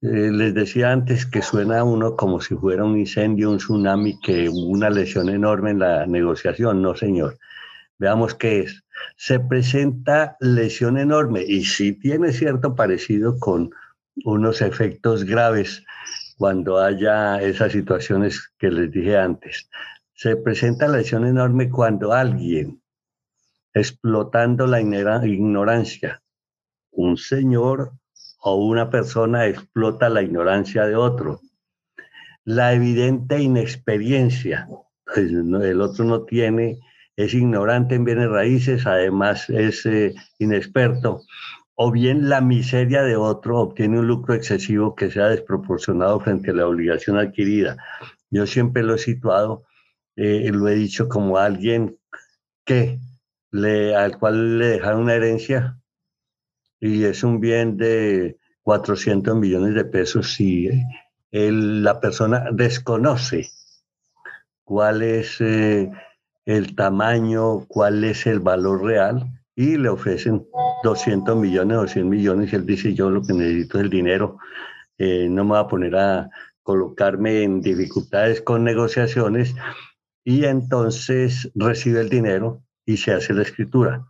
[0.00, 4.48] Eh, les decía antes que suena uno como si fuera un incendio, un tsunami, que
[4.48, 6.80] una lesión enorme en la negociación.
[6.82, 7.38] No, señor.
[7.98, 8.84] Veamos qué es.
[9.16, 13.70] Se presenta lesión enorme y sí tiene cierto parecido con
[14.24, 15.84] unos efectos graves
[16.36, 19.68] cuando haya esas situaciones que les dije antes.
[20.14, 22.80] Se presenta lesión enorme cuando alguien,
[23.74, 26.22] explotando la ignorancia,
[26.92, 27.92] un señor
[28.40, 31.40] o una persona explota la ignorancia de otro.
[32.44, 34.68] La evidente inexperiencia,
[35.04, 36.78] pues, el otro no tiene,
[37.16, 41.22] es ignorante en bienes raíces, además es eh, inexperto,
[41.74, 46.54] o bien la miseria de otro obtiene un lucro excesivo que sea desproporcionado frente a
[46.54, 47.76] la obligación adquirida.
[48.30, 49.64] Yo siempre lo he situado,
[50.16, 51.98] eh, lo he dicho como alguien
[52.64, 52.98] que
[53.50, 55.78] le, al cual le dejaron una herencia
[56.80, 60.70] y es un bien de 400 millones de pesos si
[61.30, 63.50] la persona desconoce
[64.64, 65.90] cuál es eh,
[66.44, 70.46] el tamaño, cuál es el valor real y le ofrecen
[70.82, 74.38] 200 millones o 100 millones y él dice yo lo que necesito es el dinero,
[74.98, 76.30] eh, no me voy a poner a
[76.62, 79.54] colocarme en dificultades con negociaciones
[80.24, 84.06] y entonces recibe el dinero y se hace la escritura.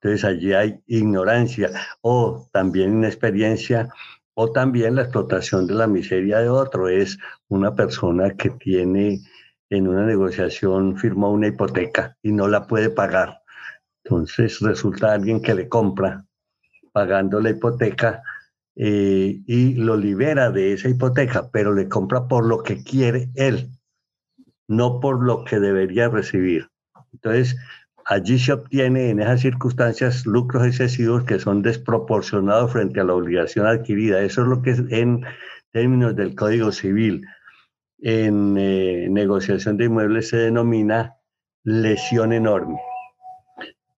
[0.00, 3.88] Entonces allí hay ignorancia o también inexperiencia
[4.34, 6.88] o también la explotación de la miseria de otro.
[6.88, 9.20] Es una persona que tiene
[9.70, 13.42] en una negociación firmó una hipoteca y no la puede pagar.
[14.04, 16.24] Entonces resulta alguien que le compra
[16.92, 18.22] pagando la hipoteca
[18.76, 23.70] eh, y lo libera de esa hipoteca, pero le compra por lo que quiere él,
[24.68, 26.68] no por lo que debería recibir.
[27.12, 27.56] Entonces,
[28.06, 33.66] allí se obtiene en esas circunstancias lucros excesivos que son desproporcionados frente a la obligación
[33.66, 34.22] adquirida.
[34.22, 35.24] Eso es lo que en
[35.72, 37.26] términos del Código Civil
[37.98, 41.16] en eh, negociación de inmuebles se denomina
[41.64, 42.78] lesión enorme.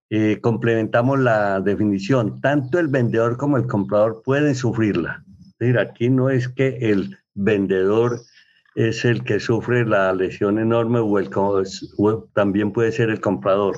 [0.09, 2.41] Eh, complementamos la definición.
[2.41, 5.23] Tanto el vendedor como el comprador pueden sufrirla.
[5.37, 8.21] Es decir, aquí no es que el vendedor
[8.75, 11.29] es el que sufre la lesión enorme o, el,
[12.33, 13.77] también puede ser el comprador.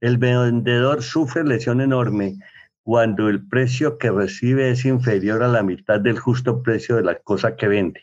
[0.00, 2.36] El vendedor sufre lesión enorme
[2.82, 7.18] cuando el precio que recibe es inferior a la mitad del justo precio de la
[7.18, 8.02] cosa que vende.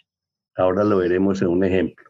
[0.56, 2.10] Ahora lo veremos en un ejemplo.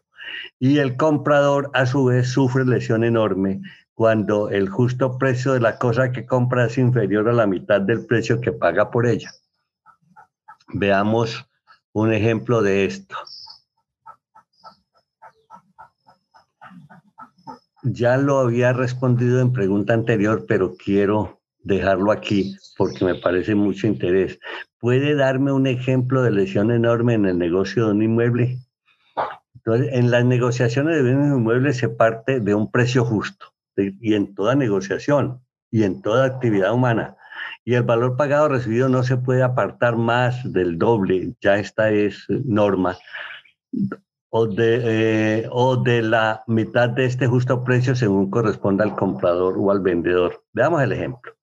[0.58, 3.60] Y el comprador a su vez sufre lesión enorme
[3.94, 8.06] cuando el justo precio de la cosa que compra es inferior a la mitad del
[8.06, 9.30] precio que paga por ella.
[10.72, 11.46] Veamos
[11.92, 13.16] un ejemplo de esto.
[17.84, 23.86] Ya lo había respondido en pregunta anterior, pero quiero dejarlo aquí porque me parece mucho
[23.86, 24.38] interés.
[24.78, 28.58] ¿Puede darme un ejemplo de lesión enorme en el negocio de un inmueble?
[29.54, 34.34] Entonces, en las negociaciones de bienes inmuebles se parte de un precio justo y en
[34.34, 37.16] toda negociación y en toda actividad humana.
[37.64, 42.26] Y el valor pagado recibido no se puede apartar más del doble, ya esta es
[42.28, 42.96] norma
[44.36, 49.54] o de, eh, o de la mitad de este justo precio según corresponda al comprador
[49.56, 50.42] o al vendedor.
[50.52, 51.34] Veamos el ejemplo.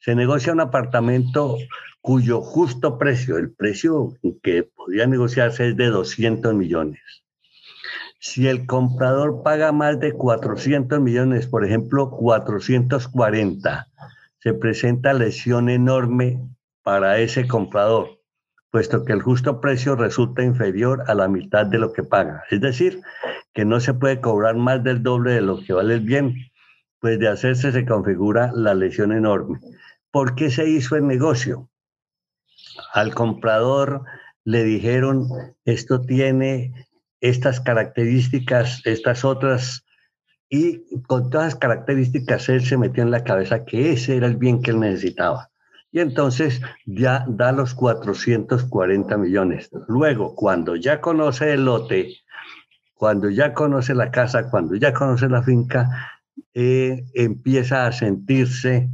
[0.00, 1.56] Se negocia un apartamento
[2.00, 7.00] cuyo justo precio, el precio que podía negociarse es de 200 millones.
[8.18, 13.86] Si el comprador paga más de 400 millones, por ejemplo, 440,
[14.40, 16.40] se presenta lesión enorme
[16.82, 18.18] para ese comprador,
[18.72, 22.42] puesto que el justo precio resulta inferior a la mitad de lo que paga.
[22.50, 23.02] Es decir,
[23.52, 26.34] que no se puede cobrar más del doble de lo que vale el bien,
[26.98, 29.60] pues de hacerse se configura la lesión enorme.
[30.10, 31.68] ¿Por qué se hizo el negocio?
[32.94, 34.04] Al comprador
[34.44, 35.28] le dijeron,
[35.66, 36.88] esto tiene
[37.20, 39.84] estas características, estas otras,
[40.48, 44.36] y con todas las características él se metió en la cabeza que ese era el
[44.36, 45.51] bien que él necesitaba.
[45.92, 49.70] Y entonces ya da los 440 millones.
[49.88, 52.16] Luego, cuando ya conoce el lote,
[52.94, 56.10] cuando ya conoce la casa, cuando ya conoce la finca,
[56.54, 58.88] eh, empieza a sentirse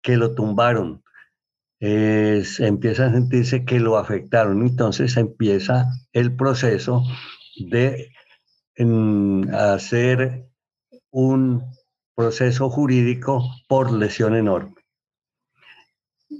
[0.00, 1.02] que lo tumbaron,
[1.80, 4.66] empieza a sentirse que lo afectaron.
[4.66, 7.02] Entonces empieza el proceso
[7.58, 8.10] de
[9.52, 10.46] hacer
[11.10, 11.62] un
[12.14, 14.77] proceso jurídico por lesión enorme.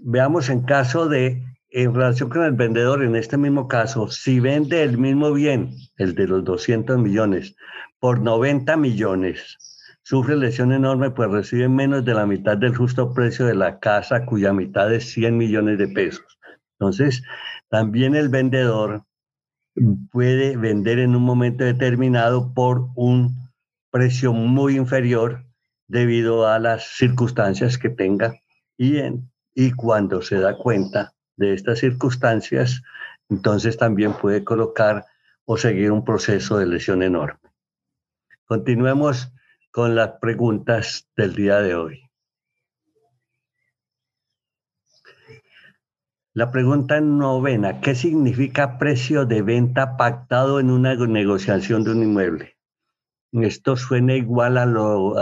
[0.05, 4.83] Veamos en caso de, en relación con el vendedor, en este mismo caso, si vende
[4.83, 7.57] el mismo bien, el de los 200 millones,
[7.99, 9.59] por 90 millones,
[10.03, 14.25] sufre lesión enorme, pues recibe menos de la mitad del justo precio de la casa,
[14.25, 16.39] cuya mitad es 100 millones de pesos.
[16.79, 17.23] Entonces,
[17.69, 19.05] también el vendedor
[20.11, 23.51] puede vender en un momento determinado por un
[23.91, 25.45] precio muy inferior
[25.89, 28.35] debido a las circunstancias que tenga
[28.77, 29.31] y, en,
[29.61, 32.81] y cuando se da cuenta de estas circunstancias,
[33.29, 35.05] entonces también puede colocar
[35.47, 37.41] o seguir un proceso de lesión enorme.
[38.45, 39.33] Continuemos
[39.73, 42.03] con las preguntas del día de hoy.
[46.35, 52.57] La pregunta novena, ¿qué significa precio de venta pactado en una negociación de un inmueble?
[53.33, 55.17] Esto suena igual a lo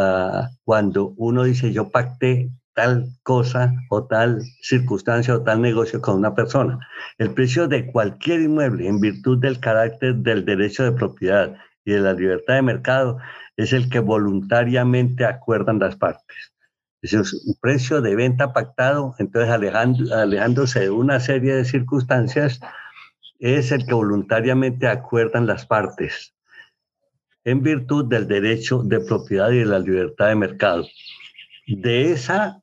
[0.63, 6.35] cuando uno dice yo pacté tal cosa o tal circunstancia o tal negocio con una
[6.37, 6.79] persona.
[7.19, 12.01] El precio de cualquier inmueble en virtud del carácter del derecho de propiedad y de
[12.01, 13.19] la libertad de mercado
[13.57, 16.53] es el que voluntariamente acuerdan las partes
[17.15, 22.61] es un precio de venta pactado, entonces alejándose de una serie de circunstancias,
[23.39, 26.35] es el que voluntariamente acuerdan las partes
[27.45, 30.87] en virtud del derecho de propiedad y de la libertad de mercado.
[31.67, 32.63] De, esa,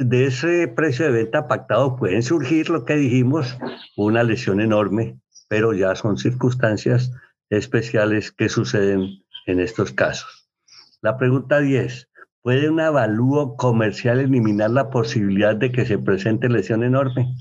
[0.00, 3.58] de ese precio de venta pactado pueden surgir, lo que dijimos,
[3.98, 7.12] una lesión enorme, pero ya son circunstancias
[7.50, 10.50] especiales que suceden en estos casos.
[11.02, 12.08] La pregunta 10.
[12.40, 17.34] ¿Puede un avalúo comercial eliminar la posibilidad de que se presente lesión enorme?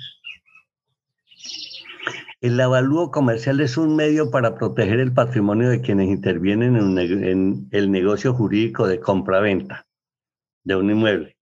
[2.42, 7.92] El avalúo comercial es un medio para proteger el patrimonio de quienes intervienen en, el
[7.92, 9.88] negocio jurídico de compra-venta
[10.66, 11.39] de un inmueble,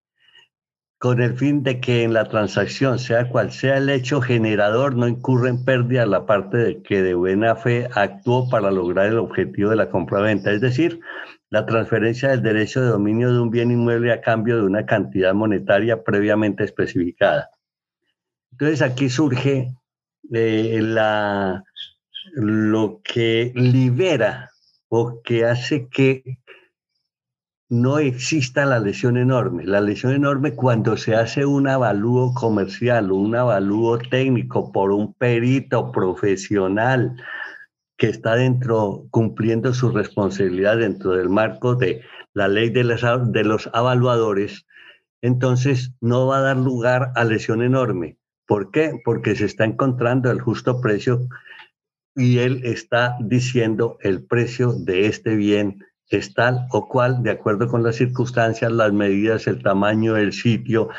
[0.99, 5.07] con el fin de que en la transacción, sea cual sea el hecho generador, no
[5.07, 9.69] incurra en pérdida la parte de que de buena fe actuó para lograr el objetivo
[9.69, 10.51] de la compra-venta.
[10.51, 10.99] Es decir,
[11.49, 15.33] la transferencia del derecho de dominio de un bien inmueble a cambio de una cantidad
[15.33, 17.51] monetaria previamente especificada.
[18.51, 19.71] Entonces aquí surge
[20.33, 21.63] eh, la,
[22.33, 24.49] lo que libera
[24.89, 26.39] o que hace que
[27.69, 29.65] no exista la lesión enorme.
[29.65, 35.91] La lesión enorme cuando se hace un avalúo comercial un avalúo técnico por un perito
[35.91, 37.21] profesional
[37.97, 42.03] que está dentro, cumpliendo su responsabilidad dentro del marco de
[42.33, 44.67] la ley de, de los evaluadores,
[45.21, 48.17] entonces no va a dar lugar a lesión enorme.
[48.45, 49.01] ¿Por qué?
[49.03, 51.27] Porque se está encontrando el justo precio
[52.15, 57.67] y él está diciendo el precio de este bien es tal o cual, de acuerdo
[57.67, 60.89] con las circunstancias, las medidas, el tamaño, el sitio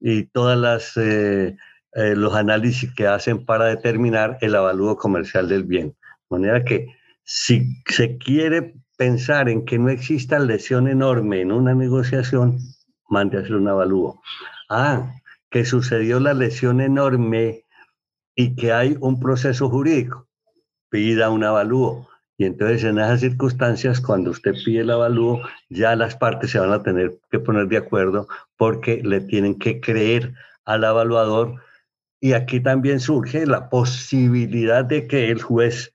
[0.00, 1.56] y todas las eh,
[1.94, 5.88] eh, los análisis que hacen para determinar el avalúo comercial del bien.
[6.30, 6.86] De manera que
[7.24, 12.58] si se quiere pensar en que no exista lesión enorme en una negociación,
[13.08, 14.20] mande a hacer un avalúo.
[14.68, 15.12] Ah,
[15.50, 17.64] que sucedió la lesión enorme
[18.34, 20.28] y que hay un proceso jurídico,
[20.90, 22.07] pida un avalúo.
[22.40, 26.72] Y entonces en esas circunstancias, cuando usted pide el avalúo, ya las partes se van
[26.72, 30.34] a tener que poner de acuerdo porque le tienen que creer
[30.64, 31.60] al evaluador.
[32.20, 35.92] Y aquí también surge la posibilidad de que el juez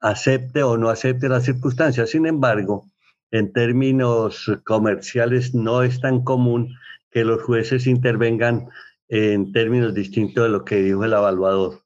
[0.00, 2.08] acepte o no acepte las circunstancias.
[2.08, 2.86] Sin embargo,
[3.30, 6.74] en términos comerciales no es tan común
[7.10, 8.70] que los jueces intervengan
[9.08, 11.82] en términos distintos de lo que dijo el evaluador.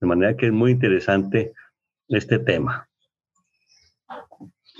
[0.00, 1.52] De manera que es muy interesante
[2.08, 2.89] este tema.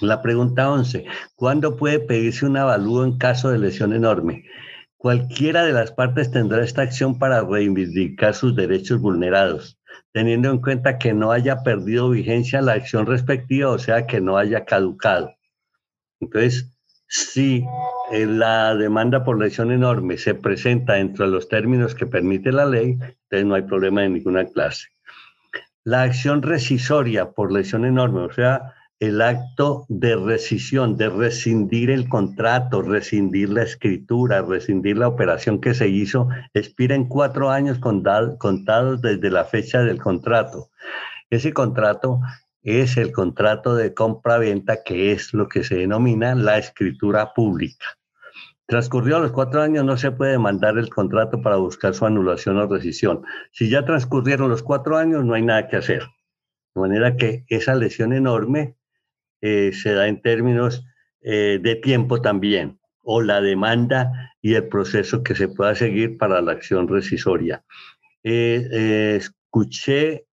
[0.00, 1.04] La pregunta 11.
[1.34, 4.44] ¿Cuándo puede pedirse un avalúo en caso de lesión enorme?
[4.96, 9.78] Cualquiera de las partes tendrá esta acción para reivindicar sus derechos vulnerados,
[10.12, 14.38] teniendo en cuenta que no haya perdido vigencia la acción respectiva, o sea, que no
[14.38, 15.34] haya caducado.
[16.20, 16.70] Entonces,
[17.06, 17.64] si
[18.10, 22.64] eh, la demanda por lesión enorme se presenta dentro de los términos que permite la
[22.64, 24.88] ley, entonces no hay problema de ninguna clase.
[25.84, 32.06] La acción rescisoria por lesión enorme, o sea, el acto de rescisión, de rescindir el
[32.06, 39.00] contrato, rescindir la escritura, rescindir la operación que se hizo, expira en cuatro años contados
[39.00, 40.68] desde la fecha del contrato.
[41.30, 42.20] Ese contrato
[42.62, 47.86] es el contrato de compra-venta, que es lo que se denomina la escritura pública.
[48.66, 52.66] Transcurrió los cuatro años, no se puede mandar el contrato para buscar su anulación o
[52.66, 53.22] rescisión.
[53.50, 56.02] Si ya transcurrieron los cuatro años, no hay nada que hacer.
[56.74, 58.76] De manera que esa lesión enorme
[59.40, 60.84] eh, se da en términos
[61.22, 66.40] eh, de tiempo también, o la demanda y el proceso que se pueda seguir para
[66.40, 67.64] la acción rescisoria.
[68.22, 70.26] Eh, escuché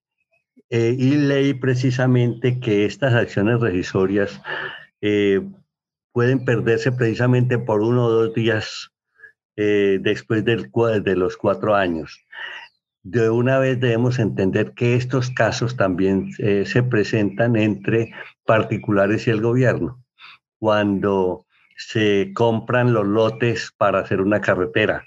[0.69, 4.43] y leí precisamente que estas acciones rescisorias
[6.13, 8.91] pueden perderse precisamente por uno o dos días
[9.55, 10.69] después del,
[11.05, 12.26] de los cuatro años
[13.09, 18.13] de una vez debemos entender que estos casos también se presentan entre
[18.45, 20.03] particulares y el gobierno.
[20.59, 21.47] Cuando
[21.77, 25.05] se compran los lotes para hacer una carretera,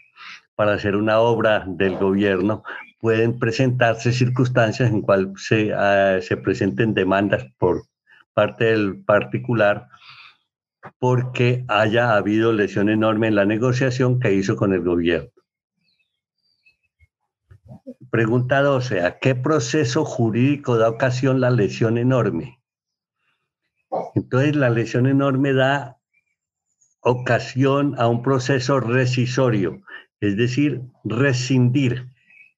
[0.55, 2.63] para hacer una obra del gobierno,
[3.01, 7.83] pueden presentarse circunstancias en cual se, ah, se presenten demandas por
[8.33, 9.89] parte del particular
[10.99, 15.31] porque haya habido lesión enorme en la negociación que hizo con el gobierno.
[18.11, 19.01] Pregunta 12.
[19.01, 22.59] ¿A qué proceso jurídico da ocasión la lesión enorme?
[24.15, 25.97] Entonces la lesión enorme da
[27.01, 29.82] ocasión a un proceso rescisorio,
[30.20, 32.07] es decir, rescindir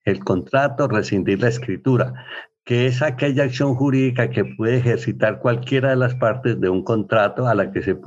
[0.06, 2.26] el contrato, rescindir la escritura,
[2.64, 7.48] que es aquella acción jurídica que puede ejercitar cualquiera de las partes de un contrato
[7.48, 7.98] a la que se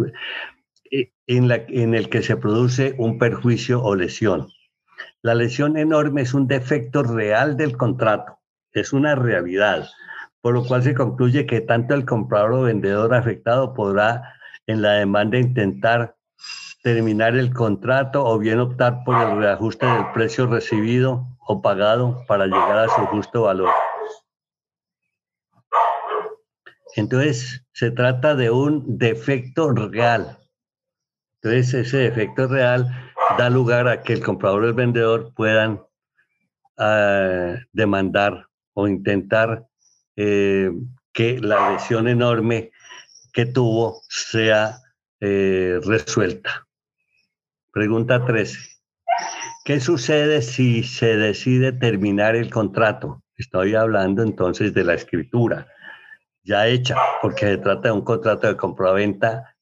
[0.91, 4.49] eh, en, en el que se produce un perjuicio o lesión.
[5.25, 8.39] La lesión enorme es un defecto real del contrato,
[8.73, 9.89] es una realidad
[10.45, 14.35] por lo cual se concluye que tanto el comprador o vendedor afectado podrá
[14.67, 16.19] en la demanda intentar
[16.83, 22.45] terminar el contrato o bien optar por el reajuste del precio recibido o pagado para
[22.45, 23.71] llegar a su justo valor.
[26.95, 30.41] Entonces, se trata de un defecto real.
[31.37, 35.83] Entonces, ese defecto real da lugar a que el comprador o el vendedor puedan
[36.79, 39.67] ah, demandar o intentar
[40.17, 40.71] eh,
[41.13, 42.71] que la lesión enorme
[43.33, 44.79] que tuvo sea
[45.21, 46.67] eh, resuelta.
[47.73, 48.59] Pregunta 13.
[49.65, 53.23] ¿Qué sucede si se decide terminar el contrato?
[53.37, 55.67] Estoy hablando entonces de la escritura
[56.45, 59.54] ya hecha, porque se trata de un contrato de compraventa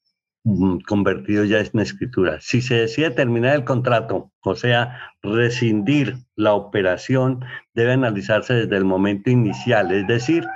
[0.87, 2.41] convertido ya en escritura.
[2.41, 8.85] Si se decide terminar el contrato, o sea, rescindir la operación, debe analizarse desde el
[8.85, 10.47] momento inicial, es decir,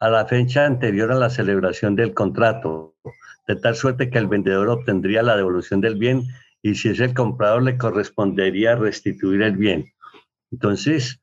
[0.00, 2.94] a la fecha anterior a la celebración del contrato,
[3.48, 6.24] de tal suerte que el vendedor obtendría la devolución del bien
[6.62, 9.86] y si es el comprador le correspondería restituir el bien.
[10.50, 11.20] Entonces,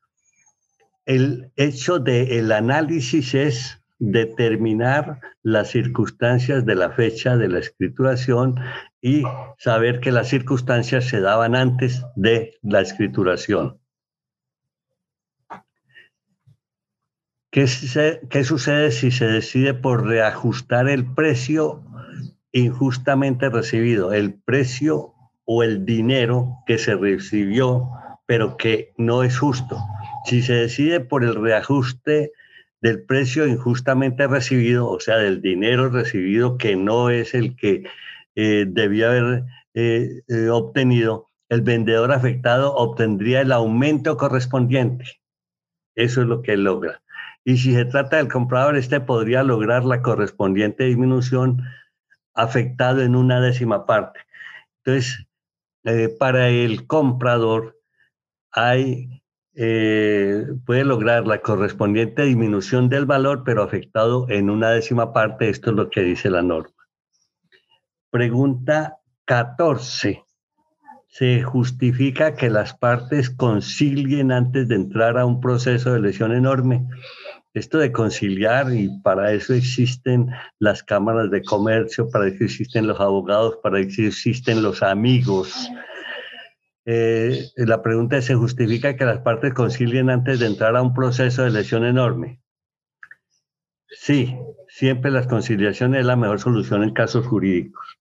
[1.04, 8.56] el hecho del análisis es determinar las circunstancias de la fecha de la escrituración
[9.00, 9.22] y
[9.58, 13.78] saber que las circunstancias se daban antes de la escrituración.
[17.52, 17.68] ¿Qué,
[18.44, 21.84] sucede si se decide por reajustar el precio
[22.50, 24.12] injustamente recibido?
[24.12, 27.88] El precio o el dinero que se recibió,
[28.26, 29.78] pero que no es justo.
[30.24, 32.32] Si se decide por el reajuste
[32.82, 37.84] del precio injustamente recibido, o sea, del dinero recibido que no es el que
[38.34, 45.04] eh, haber eh, eh, obtenido, el vendedor afectado obtendría el aumento correspondiente.
[45.94, 47.02] Eso es lo que logra
[47.44, 51.62] y si se trata del comprador, este podría lograr la correspondiente disminución
[52.34, 54.20] afectado en una décima parte.
[54.84, 55.26] Entonces,
[55.84, 57.80] eh, para el comprador
[58.52, 59.21] hay,
[59.54, 65.48] eh, puede lograr la correspondiente disminución del valor, pero afectado en una décima parte.
[65.48, 66.74] Esto es lo que dice la norma.
[68.10, 70.24] Pregunta 14.
[71.08, 76.86] ¿Se justifica que las partes concilien antes de entrar a un proceso de lesión enorme?
[77.54, 82.98] esto de conciliar y para eso existen las cámaras de comercio, para eso existen los
[82.98, 85.70] abogados, para eso existen los amigos.
[86.84, 90.94] Eh, la pregunta es, ¿se justifica que las partes concilien antes de entrar a un
[90.94, 92.40] proceso de lesión enorme?
[93.88, 94.36] Sí,
[94.68, 97.98] siempre las conciliaciones es la mejor solución en casos jurídicos.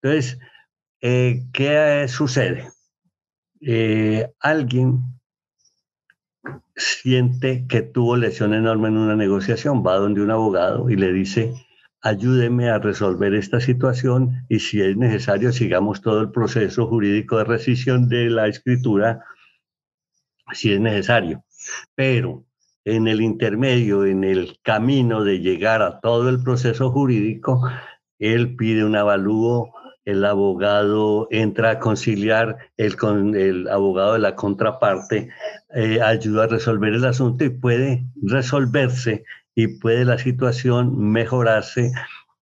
[0.00, 0.38] Entonces,
[1.00, 2.70] eh, ¿qué sucede?
[3.60, 5.02] Eh, alguien
[6.74, 11.54] siente que tuvo lesión enorme en una negociación, va donde un abogado y le dice,
[12.02, 17.44] ayúdeme a resolver esta situación y si es necesario sigamos todo el proceso jurídico de
[17.44, 19.24] rescisión de la escritura,
[20.52, 21.44] si es necesario.
[21.94, 22.44] Pero
[22.84, 27.62] en el intermedio, en el camino de llegar a todo el proceso jurídico,
[28.18, 29.72] él pide un avalúo
[30.04, 35.30] el abogado entra a conciliar, el, con, el abogado de la contraparte
[35.74, 39.24] eh, ayuda a resolver el asunto y puede resolverse
[39.54, 41.92] y puede la situación mejorarse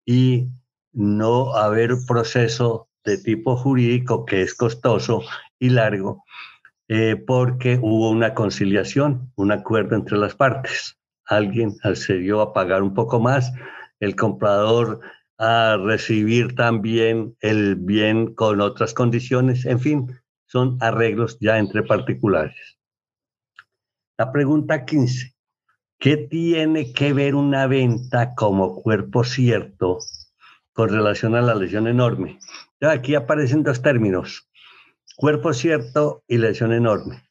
[0.05, 0.49] y
[0.93, 5.23] no haber proceso de tipo jurídico que es costoso
[5.59, 6.23] y largo,
[6.87, 10.97] eh, porque hubo una conciliación, un acuerdo entre las partes.
[11.25, 13.53] Alguien accedió a pagar un poco más,
[13.99, 15.01] el comprador
[15.37, 20.07] a recibir también el bien con otras condiciones, en fin,
[20.47, 22.77] son arreglos ya entre particulares.
[24.17, 25.36] La pregunta 15.
[25.99, 29.97] ¿Qué tiene que ver una venta como cuerpo cierto
[30.71, 32.39] con relación a la lesión enorme?
[32.81, 34.47] aquí aparecen dos términos,
[35.15, 37.27] cuerpo cierto y lesión enorme.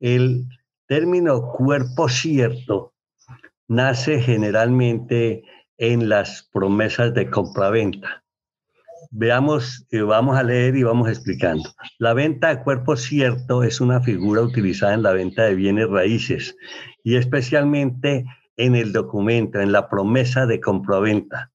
[0.00, 0.46] El
[0.86, 2.92] término cuerpo cierto
[3.68, 5.42] nace generalmente
[5.78, 8.22] en las promesas de compraventa.
[9.12, 11.70] Veamos, eh, vamos a leer y vamos explicando.
[11.98, 16.54] La venta de cuerpo cierto es una figura utilizada en la venta de bienes raíces
[17.04, 18.24] y especialmente
[18.56, 21.50] en el documento, en la promesa de compraventa.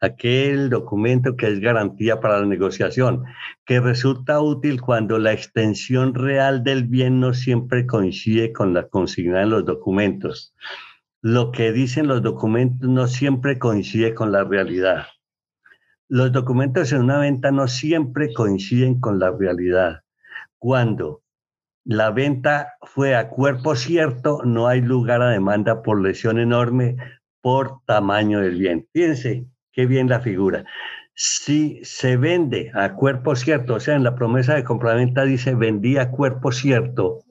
[0.00, 3.24] Aquel documento que es garantía para la negociación,
[3.66, 9.42] que resulta útil cuando la extensión real del bien no siempre coincide con la consigna
[9.42, 10.54] en los documentos
[11.22, 15.06] lo que dicen los documentos no siempre coincide con la realidad.
[16.08, 20.00] Los documentos en una venta no siempre coinciden con la realidad.
[20.58, 21.22] Cuando
[21.84, 26.96] la venta fue a cuerpo cierto, no hay lugar a demanda por lesión enorme
[27.40, 28.88] por tamaño del bien.
[28.92, 30.64] Fíjense qué bien la figura.
[31.14, 36.02] Si se vende a cuerpo cierto, o sea, en la promesa de compraventa dice vendía
[36.02, 37.24] a cuerpo cierto,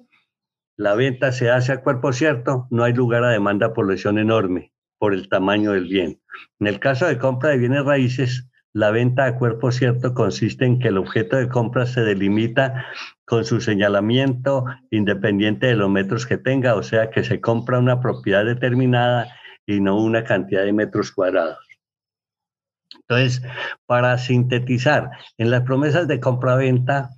[0.77, 4.73] la venta se hace a cuerpo cierto, no hay lugar a demanda por lesión enorme
[4.97, 6.21] por el tamaño del bien.
[6.59, 10.79] En el caso de compra de bienes raíces, la venta a cuerpo cierto consiste en
[10.79, 12.85] que el objeto de compra se delimita
[13.30, 18.01] con su señalamiento independiente de los metros que tenga, o sea que se compra una
[18.01, 19.32] propiedad determinada
[19.67, 21.59] y no una cantidad de metros cuadrados.
[23.01, 23.43] Entonces,
[23.86, 27.11] para sintetizar, en las promesas de compra-venta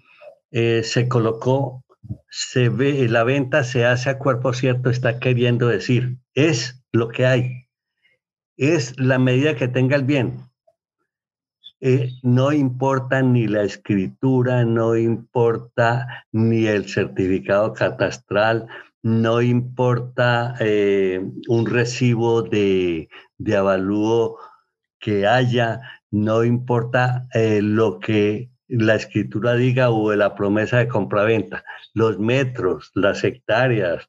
[0.52, 1.86] eh, se colocó
[2.30, 7.26] se ve, la venta se hace a cuerpo cierto, está queriendo decir, es lo que
[7.26, 7.68] hay,
[8.58, 10.51] es la medida que tenga el bien.
[11.84, 18.68] Eh, no importa ni la escritura, no importa ni el certificado catastral,
[19.02, 23.10] no importa eh, un recibo de,
[23.40, 24.38] de, avalúo
[25.00, 31.64] que haya, no importa eh, lo que la escritura diga o la promesa de compraventa
[31.96, 34.08] los metros, las hectáreas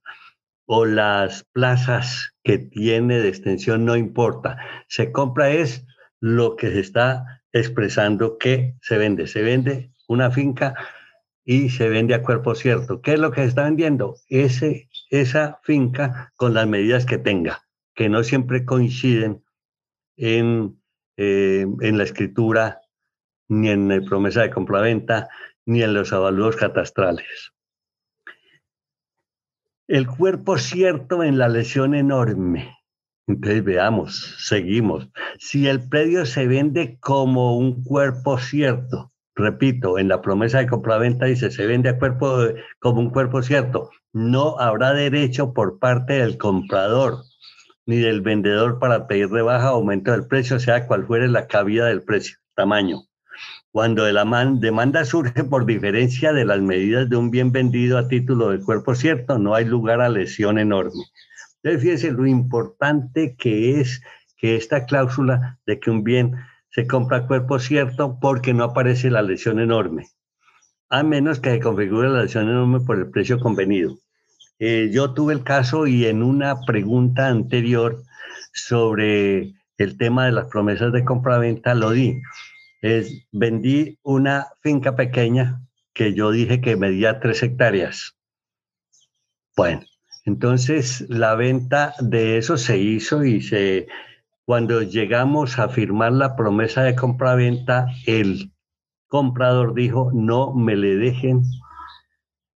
[0.67, 4.59] o las plazas que tiene de extensión no importa.
[4.89, 5.87] Se compra es
[6.21, 9.27] lo que se está expresando que se vende.
[9.27, 10.75] Se vende una finca
[11.45, 13.01] y se vende a cuerpo cierto.
[13.01, 14.17] ¿Qué es lo que se está vendiendo?
[14.29, 17.63] Ese, esa finca con las medidas que tenga,
[17.95, 19.45] que no siempre coinciden
[20.17, 20.81] en,
[21.17, 22.81] eh, en la escritura,
[23.49, 25.29] ni en la promesa de compraventa,
[25.67, 27.53] ni en los avalúos catastrales.
[29.89, 32.79] El cuerpo cierto en la lesión enorme.
[33.27, 35.09] Entonces veamos, seguimos.
[35.39, 41.27] Si el predio se vende como un cuerpo cierto, repito, en la promesa de compraventa
[41.27, 42.39] dice se vende a cuerpo
[42.81, 47.19] como un cuerpo cierto, no habrá derecho por parte del comprador
[47.87, 51.87] ni del vendedor para pedir rebaja o aumento del precio, sea cual fuere la cabida
[51.87, 53.03] del precio, tamaño.
[53.71, 54.25] Cuando la
[54.59, 58.95] demanda surge por diferencia de las medidas de un bien vendido a título de cuerpo
[58.95, 61.05] cierto, no hay lugar a lesión enorme.
[61.63, 64.03] Entonces, fíjense lo importante que es
[64.37, 66.35] que esta cláusula de que un bien
[66.71, 70.09] se compra a cuerpo cierto porque no aparece la lesión enorme,
[70.89, 73.99] a menos que se configure la lesión enorme por el precio convenido.
[74.59, 78.03] eh, yo tuve el caso y en una pregunta anterior
[78.53, 82.21] sobre el tema de las promesas de compraventa lo di.
[82.81, 85.61] Es, vendí una finca pequeña
[85.93, 88.17] que yo dije que medía tres hectáreas.
[89.57, 89.83] Bueno,
[90.25, 93.89] entonces la venta de eso se hizo y se,
[94.45, 98.53] cuando llegamos a firmar la promesa de compraventa, el
[99.09, 101.43] comprador dijo, no me le dejen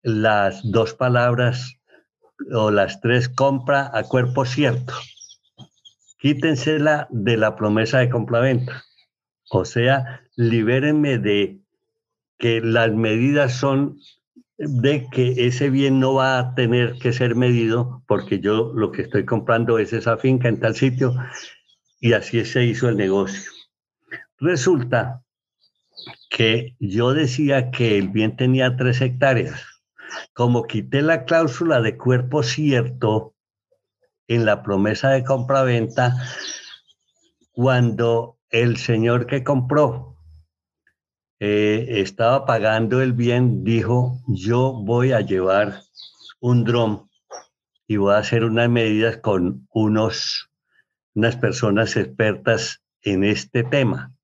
[0.01, 1.79] las dos palabras
[2.51, 4.93] o las tres compra a cuerpo cierto.
[6.19, 8.83] Quítensela de la promesa de compraventa.
[9.49, 11.59] O sea, libérenme de
[12.37, 13.97] que las medidas son
[14.57, 19.03] de que ese bien no va a tener que ser medido porque yo lo que
[19.03, 21.15] estoy comprando es esa finca en tal sitio
[21.99, 23.51] y así se hizo el negocio.
[24.37, 25.23] Resulta
[26.29, 29.63] que yo decía que el bien tenía tres hectáreas.
[30.33, 33.33] Como quité la cláusula de cuerpo cierto
[34.27, 36.15] en la promesa de compra-venta,
[37.51, 40.12] cuando el señor que compró
[41.45, 45.81] eh, estaba pagando el bien, dijo, yo voy a llevar
[46.39, 47.09] un dron
[47.85, 50.49] y voy a hacer unas medidas con unos,
[51.15, 54.15] unas personas expertas en este tema.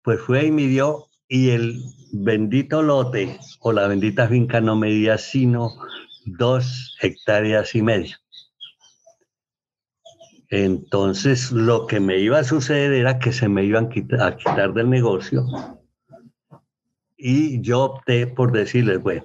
[0.00, 1.78] Pues fue y midió y el
[2.10, 5.74] bendito lote o la bendita finca no medía sino
[6.24, 8.18] dos hectáreas y media.
[10.48, 14.88] Entonces lo que me iba a suceder era que se me iban a quitar del
[14.88, 15.44] negocio
[17.24, 19.24] y yo opté por decirles, bueno,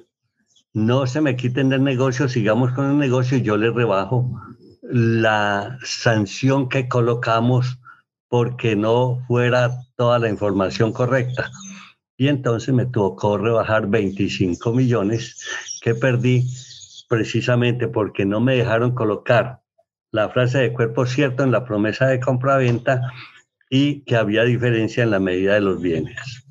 [0.72, 4.40] no se me quiten del negocio, sigamos con el negocio y yo les rebajo
[4.84, 7.80] la sanción que colocamos
[8.30, 11.50] porque no fuera toda la información correcta.
[12.18, 15.44] Y entonces me tocó rebajar 25 millones
[15.82, 16.48] que perdí
[17.10, 19.62] precisamente porque no me dejaron colocar
[20.12, 23.12] la frase de cuerpo cierto en la promesa de compra-venta
[23.72, 26.47] y que había diferencia en la medida de los bienes.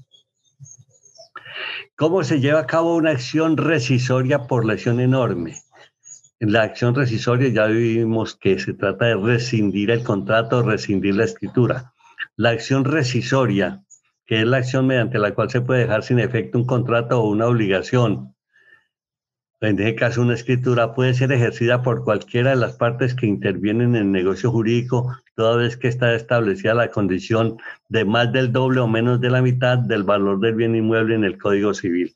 [1.98, 5.62] ¿Cómo se lleva a cabo una acción rescisoria por lesión enorme?
[6.40, 11.24] En la acción rescisoria ya vimos que se trata de rescindir el contrato, rescindir la
[11.24, 11.94] escritura.
[12.36, 13.82] La acción rescisoria,
[14.26, 17.30] que es la acción mediante la cual se puede dejar sin efecto un contrato o
[17.30, 18.36] una obligación,
[19.62, 23.96] en este caso una escritura puede ser ejercida por cualquiera de las partes que intervienen
[23.96, 27.58] en el negocio jurídico, toda vez que está establecida la condición
[27.90, 31.24] de más del doble o menos de la mitad del valor del bien inmueble en
[31.24, 32.12] el Código Civil.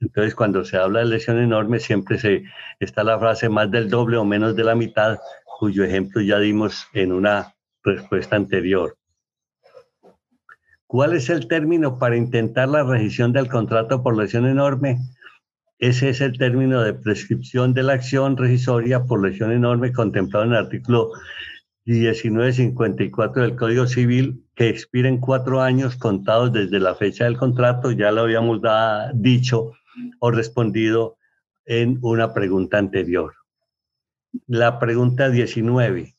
[0.00, 2.44] Entonces, cuando se habla de lesión enorme, siempre se,
[2.80, 5.18] está la frase más del doble o menos de la mitad,
[5.58, 8.96] cuyo ejemplo ya dimos en una respuesta anterior.
[10.86, 14.98] ¿Cuál es el término para intentar la rescisión del contrato por lesión enorme?
[15.78, 20.52] Ese es el término de prescripción de la acción rescisoria por lesión enorme contemplado en
[20.52, 21.10] el artículo
[21.88, 27.92] 1954 del Código Civil, que expira en cuatro años contados desde la fecha del contrato,
[27.92, 28.60] ya lo habíamos
[29.14, 29.72] dicho
[30.20, 31.16] o respondido
[31.64, 33.32] en una pregunta anterior.
[34.46, 36.14] La pregunta 19.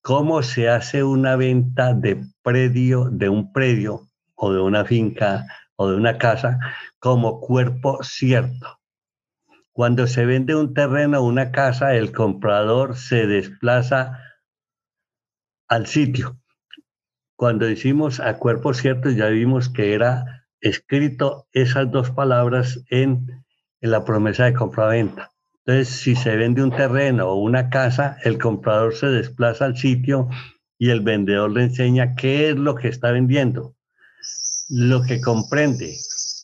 [0.00, 5.46] ¿Cómo se hace una venta de predio, de un predio o de una finca
[5.76, 6.58] o de una casa
[6.98, 8.80] como cuerpo cierto?
[9.70, 14.18] Cuando se vende un terreno o una casa, el comprador se desplaza
[15.72, 16.38] al sitio.
[17.34, 23.26] Cuando hicimos a cuerpo cierto, ya vimos que era escrito esas dos palabras en,
[23.80, 25.30] en la promesa de compra-venta.
[25.64, 30.28] Entonces, si se vende un terreno o una casa, el comprador se desplaza al sitio
[30.78, 33.74] y el vendedor le enseña qué es lo que está vendiendo,
[34.68, 35.94] lo que comprende,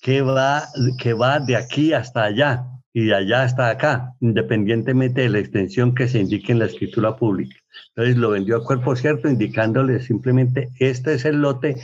[0.01, 0.69] que va,
[0.99, 2.65] que va de aquí hasta allá,
[2.99, 7.15] y de allá hasta acá, independientemente de la extensión que se indique en la escritura
[7.15, 7.57] pública.
[7.91, 11.77] Entonces lo vendió a cuerpo cierto, indicándole simplemente, este es el lote,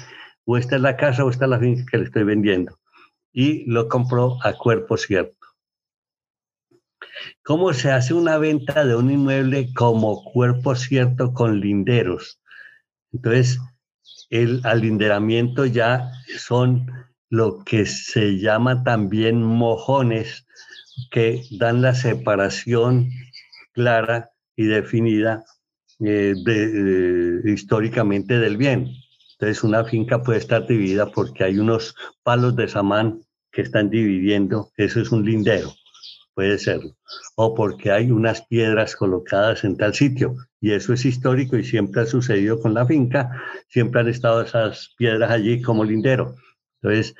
[0.45, 2.81] o esta es la casa, o esta es la finca que le estoy vendiendo.
[3.33, 5.47] Y lo compró a cuerpo cierto.
[7.45, 12.41] ¿Cómo se hace una venta de un inmueble como cuerpo cierto con linderos?
[13.13, 13.61] Entonces,
[14.31, 16.91] el alinderamiento ya son
[17.31, 20.45] lo que se llama también mojones,
[21.11, 23.11] que dan la separación
[23.73, 25.45] clara y definida
[26.01, 28.89] eh, de, históricamente del bien.
[29.33, 33.21] Entonces una finca puede estar dividida porque hay unos palos de samán
[33.53, 35.73] que están dividiendo, eso es un lindero,
[36.35, 36.97] puede serlo,
[37.37, 42.03] o porque hay unas piedras colocadas en tal sitio, y eso es histórico y siempre
[42.03, 43.31] ha sucedido con la finca,
[43.69, 46.35] siempre han estado esas piedras allí como lindero.
[46.83, 47.15] Entonces,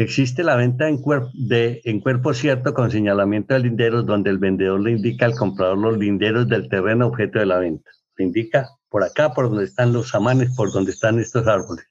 [0.00, 0.98] Existe la venta en,
[1.34, 5.76] de, en cuerpo cierto con señalamiento de linderos donde el vendedor le indica al comprador
[5.76, 7.90] los linderos del terreno objeto de la venta.
[8.16, 11.84] Le indica por acá, por donde están los amanes, por donde están estos árboles.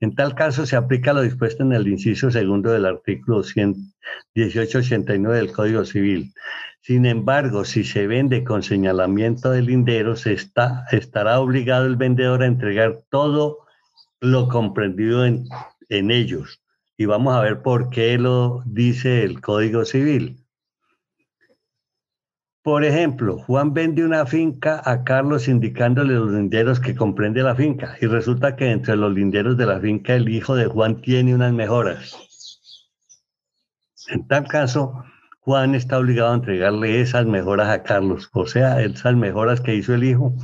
[0.00, 5.52] En tal caso, se aplica lo dispuesto en el inciso segundo del artículo 1889 del
[5.52, 6.34] Código Civil.
[6.82, 12.48] Sin embargo, si se vende con señalamiento de linderos, está, estará obligado el vendedor a
[12.48, 13.60] entregar todo
[14.20, 15.46] lo comprendido en,
[15.88, 16.59] en ellos.
[17.00, 20.44] Y vamos a ver por qué lo dice el Código Civil.
[22.62, 27.96] Por ejemplo, Juan vende una finca a Carlos indicándole los linderos que comprende la finca
[28.02, 31.54] y resulta que entre los linderos de la finca el hijo de Juan tiene unas
[31.54, 32.18] mejoras.
[34.08, 35.02] En tal caso,
[35.38, 39.94] Juan está obligado a entregarle esas mejoras a Carlos, o sea, esas mejoras que hizo
[39.94, 40.34] el hijo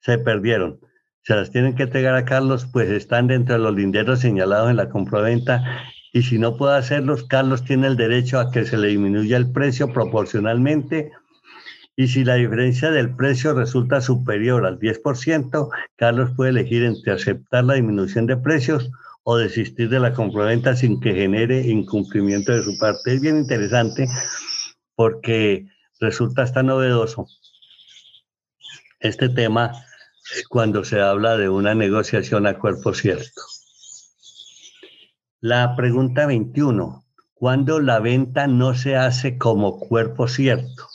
[0.00, 0.80] se perdieron.
[1.22, 4.76] Se las tienen que entregar a Carlos, pues están dentro de los linderos señalados en
[4.76, 5.62] la compraventa
[6.12, 9.50] y si no puede hacerlos, Carlos tiene el derecho a que se le disminuya el
[9.50, 11.10] precio proporcionalmente
[11.96, 17.64] y si la diferencia del precio resulta superior al 10%, Carlos puede elegir entre aceptar
[17.64, 18.90] la disminución de precios
[19.24, 23.14] o desistir de la compraventa sin que genere incumplimiento de su parte.
[23.14, 24.08] Es bien interesante
[24.94, 25.66] porque
[26.00, 27.26] resulta hasta novedoso
[29.00, 29.72] este tema
[30.48, 33.51] cuando se habla de una negociación a cuerpo cierto.
[35.44, 37.04] La pregunta 21.
[37.34, 40.86] ¿Cuándo la venta no se hace como cuerpo cierto?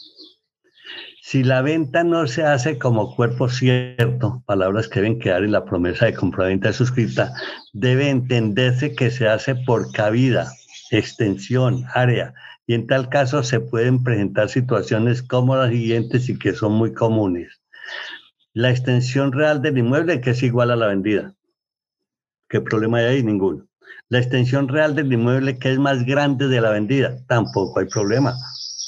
[1.21, 5.65] Si la venta no se hace como cuerpo cierto, palabras que deben quedar en la
[5.65, 7.33] promesa de compraventa suscrita,
[7.73, 10.49] debe entenderse que se hace por cabida,
[10.91, 12.33] extensión, área,
[12.65, 16.93] y en tal caso se pueden presentar situaciones como las siguientes y que son muy
[16.93, 17.61] comunes.
[18.53, 21.35] La extensión real del inmueble que es igual a la vendida.
[22.47, 23.23] ¿Qué problema hay ahí?
[23.23, 23.67] Ninguno.
[24.09, 27.17] La extensión real del inmueble que es más grande de la vendida.
[27.27, 28.33] Tampoco hay problema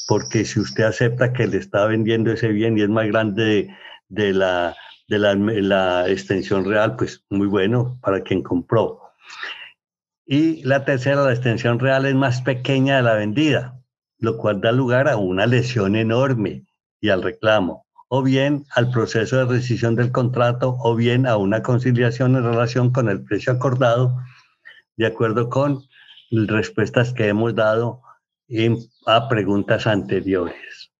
[0.10, 3.70] porque si usted acepta que le está vendiendo ese bien y es más grande
[4.08, 4.76] de, la,
[5.08, 9.02] de la, extensión real, pues muy bueno para quien compró.
[10.26, 13.80] Y la tercera, la extensión real es más pequeña de la vendida,
[14.18, 16.66] lo cual da lugar a una lesión enorme
[17.00, 21.62] y al reclamo, o bien al proceso de rescisión del contrato, o bien a una
[21.62, 24.18] conciliación en relación con el precio acordado,
[25.00, 25.88] de acuerdo con
[26.30, 28.02] respuestas que hemos dado
[29.06, 30.92] a preguntas anteriores.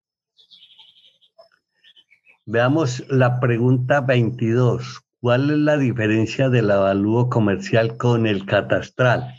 [2.46, 5.02] Veamos la pregunta 22.
[5.20, 9.36] ¿Cuál es la diferencia del avalúo comercial con el catastral?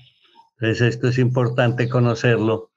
[0.58, 2.70] Entonces, esto es importante conocerlo.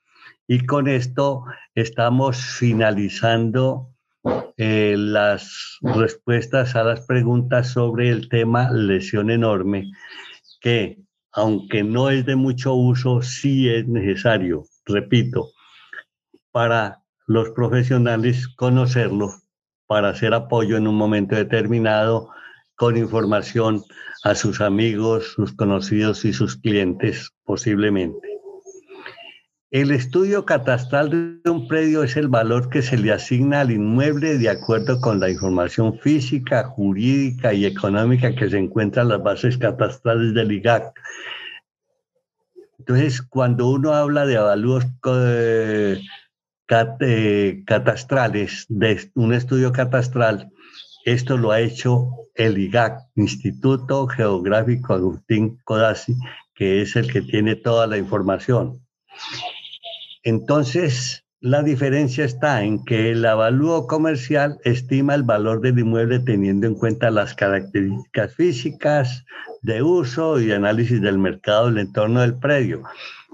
[0.48, 1.44] Y con esto
[1.76, 3.90] estamos finalizando
[4.56, 9.92] eh, las respuestas a las preguntas sobre el tema lesión enorme,
[10.62, 11.03] que
[11.34, 15.52] aunque no es de mucho uso, sí es necesario repito,
[16.52, 19.34] para los profesionales conocerlo,
[19.88, 22.30] para hacer apoyo en un momento determinado,
[22.76, 23.84] con información
[24.24, 28.33] a sus amigos, sus conocidos y sus clientes posiblemente.
[29.74, 34.38] El estudio catastral de un predio es el valor que se le asigna al inmueble
[34.38, 39.58] de acuerdo con la información física, jurídica y económica que se encuentra en las bases
[39.58, 40.94] catastrales del IGAC
[42.86, 46.02] entonces, cuando uno habla de avalúos eh,
[47.66, 50.52] catastrales, de un estudio catastral,
[51.06, 56.18] esto lo ha hecho el IGAC, Instituto Geográfico Agustín Codazzi,
[56.54, 58.86] que es el que tiene toda la información.
[60.24, 66.66] Entonces, la diferencia está en que el avalúo comercial estima el valor del inmueble teniendo
[66.68, 69.26] en cuenta las características físicas,
[69.62, 72.84] de uso y análisis del mercado del entorno del predio.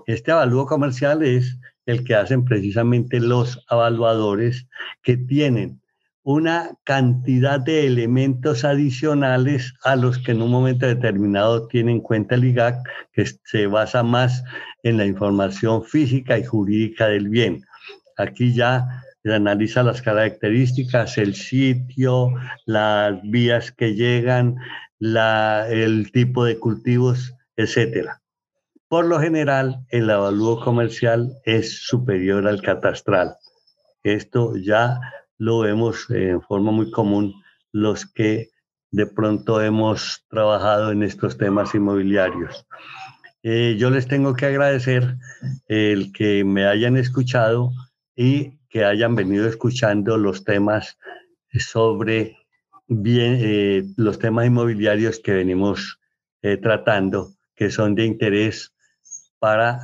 [0.08, 4.68] Este avalúo comercial es el que hacen precisamente los evaluadores
[5.04, 5.80] que tienen
[6.24, 12.36] una cantidad de elementos adicionales a los que en un momento determinado tiene en cuenta
[12.36, 12.78] el IGAC,
[13.14, 14.44] que se basa más
[14.84, 17.64] en la información física y jurídica del bien.
[18.18, 18.86] Aquí ya
[19.24, 22.34] se analiza las características, el sitio,
[22.66, 24.56] las vías que llegan,
[25.00, 28.22] el tipo de cultivos, etcétera.
[28.88, 33.36] Por lo general, el avalúo comercial es superior al catastral.
[34.04, 35.00] Esto ya
[35.40, 37.34] lo vemos en forma muy común
[37.72, 38.52] los que
[38.92, 42.66] de pronto hemos trabajado en estos temas inmobiliarios.
[43.42, 45.16] Eh, yo les tengo que agradecer
[45.68, 47.72] el que me hayan escuchado
[48.16, 50.98] y que hayan venido escuchando los temas
[51.54, 52.38] sobre
[52.88, 56.00] bien eh, los temas inmobiliarios que venimos
[56.42, 58.74] eh, tratando, que son de interés
[59.40, 59.80] para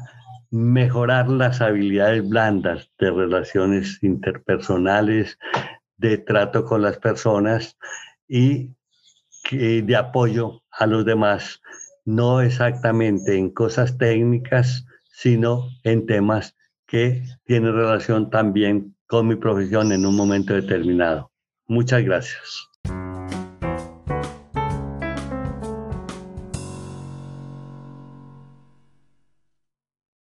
[0.56, 5.38] mejorar las habilidades blandas de relaciones interpersonales,
[5.98, 7.78] de trato con las personas
[8.30, 8.72] y
[9.52, 11.62] de apoyo a los demás,
[12.06, 16.56] no exactamente en cosas técnicas, sino en temas
[16.88, 21.32] que tienen relación también con mi profesión en un momento determinado.
[21.68, 22.70] Muchas gracias.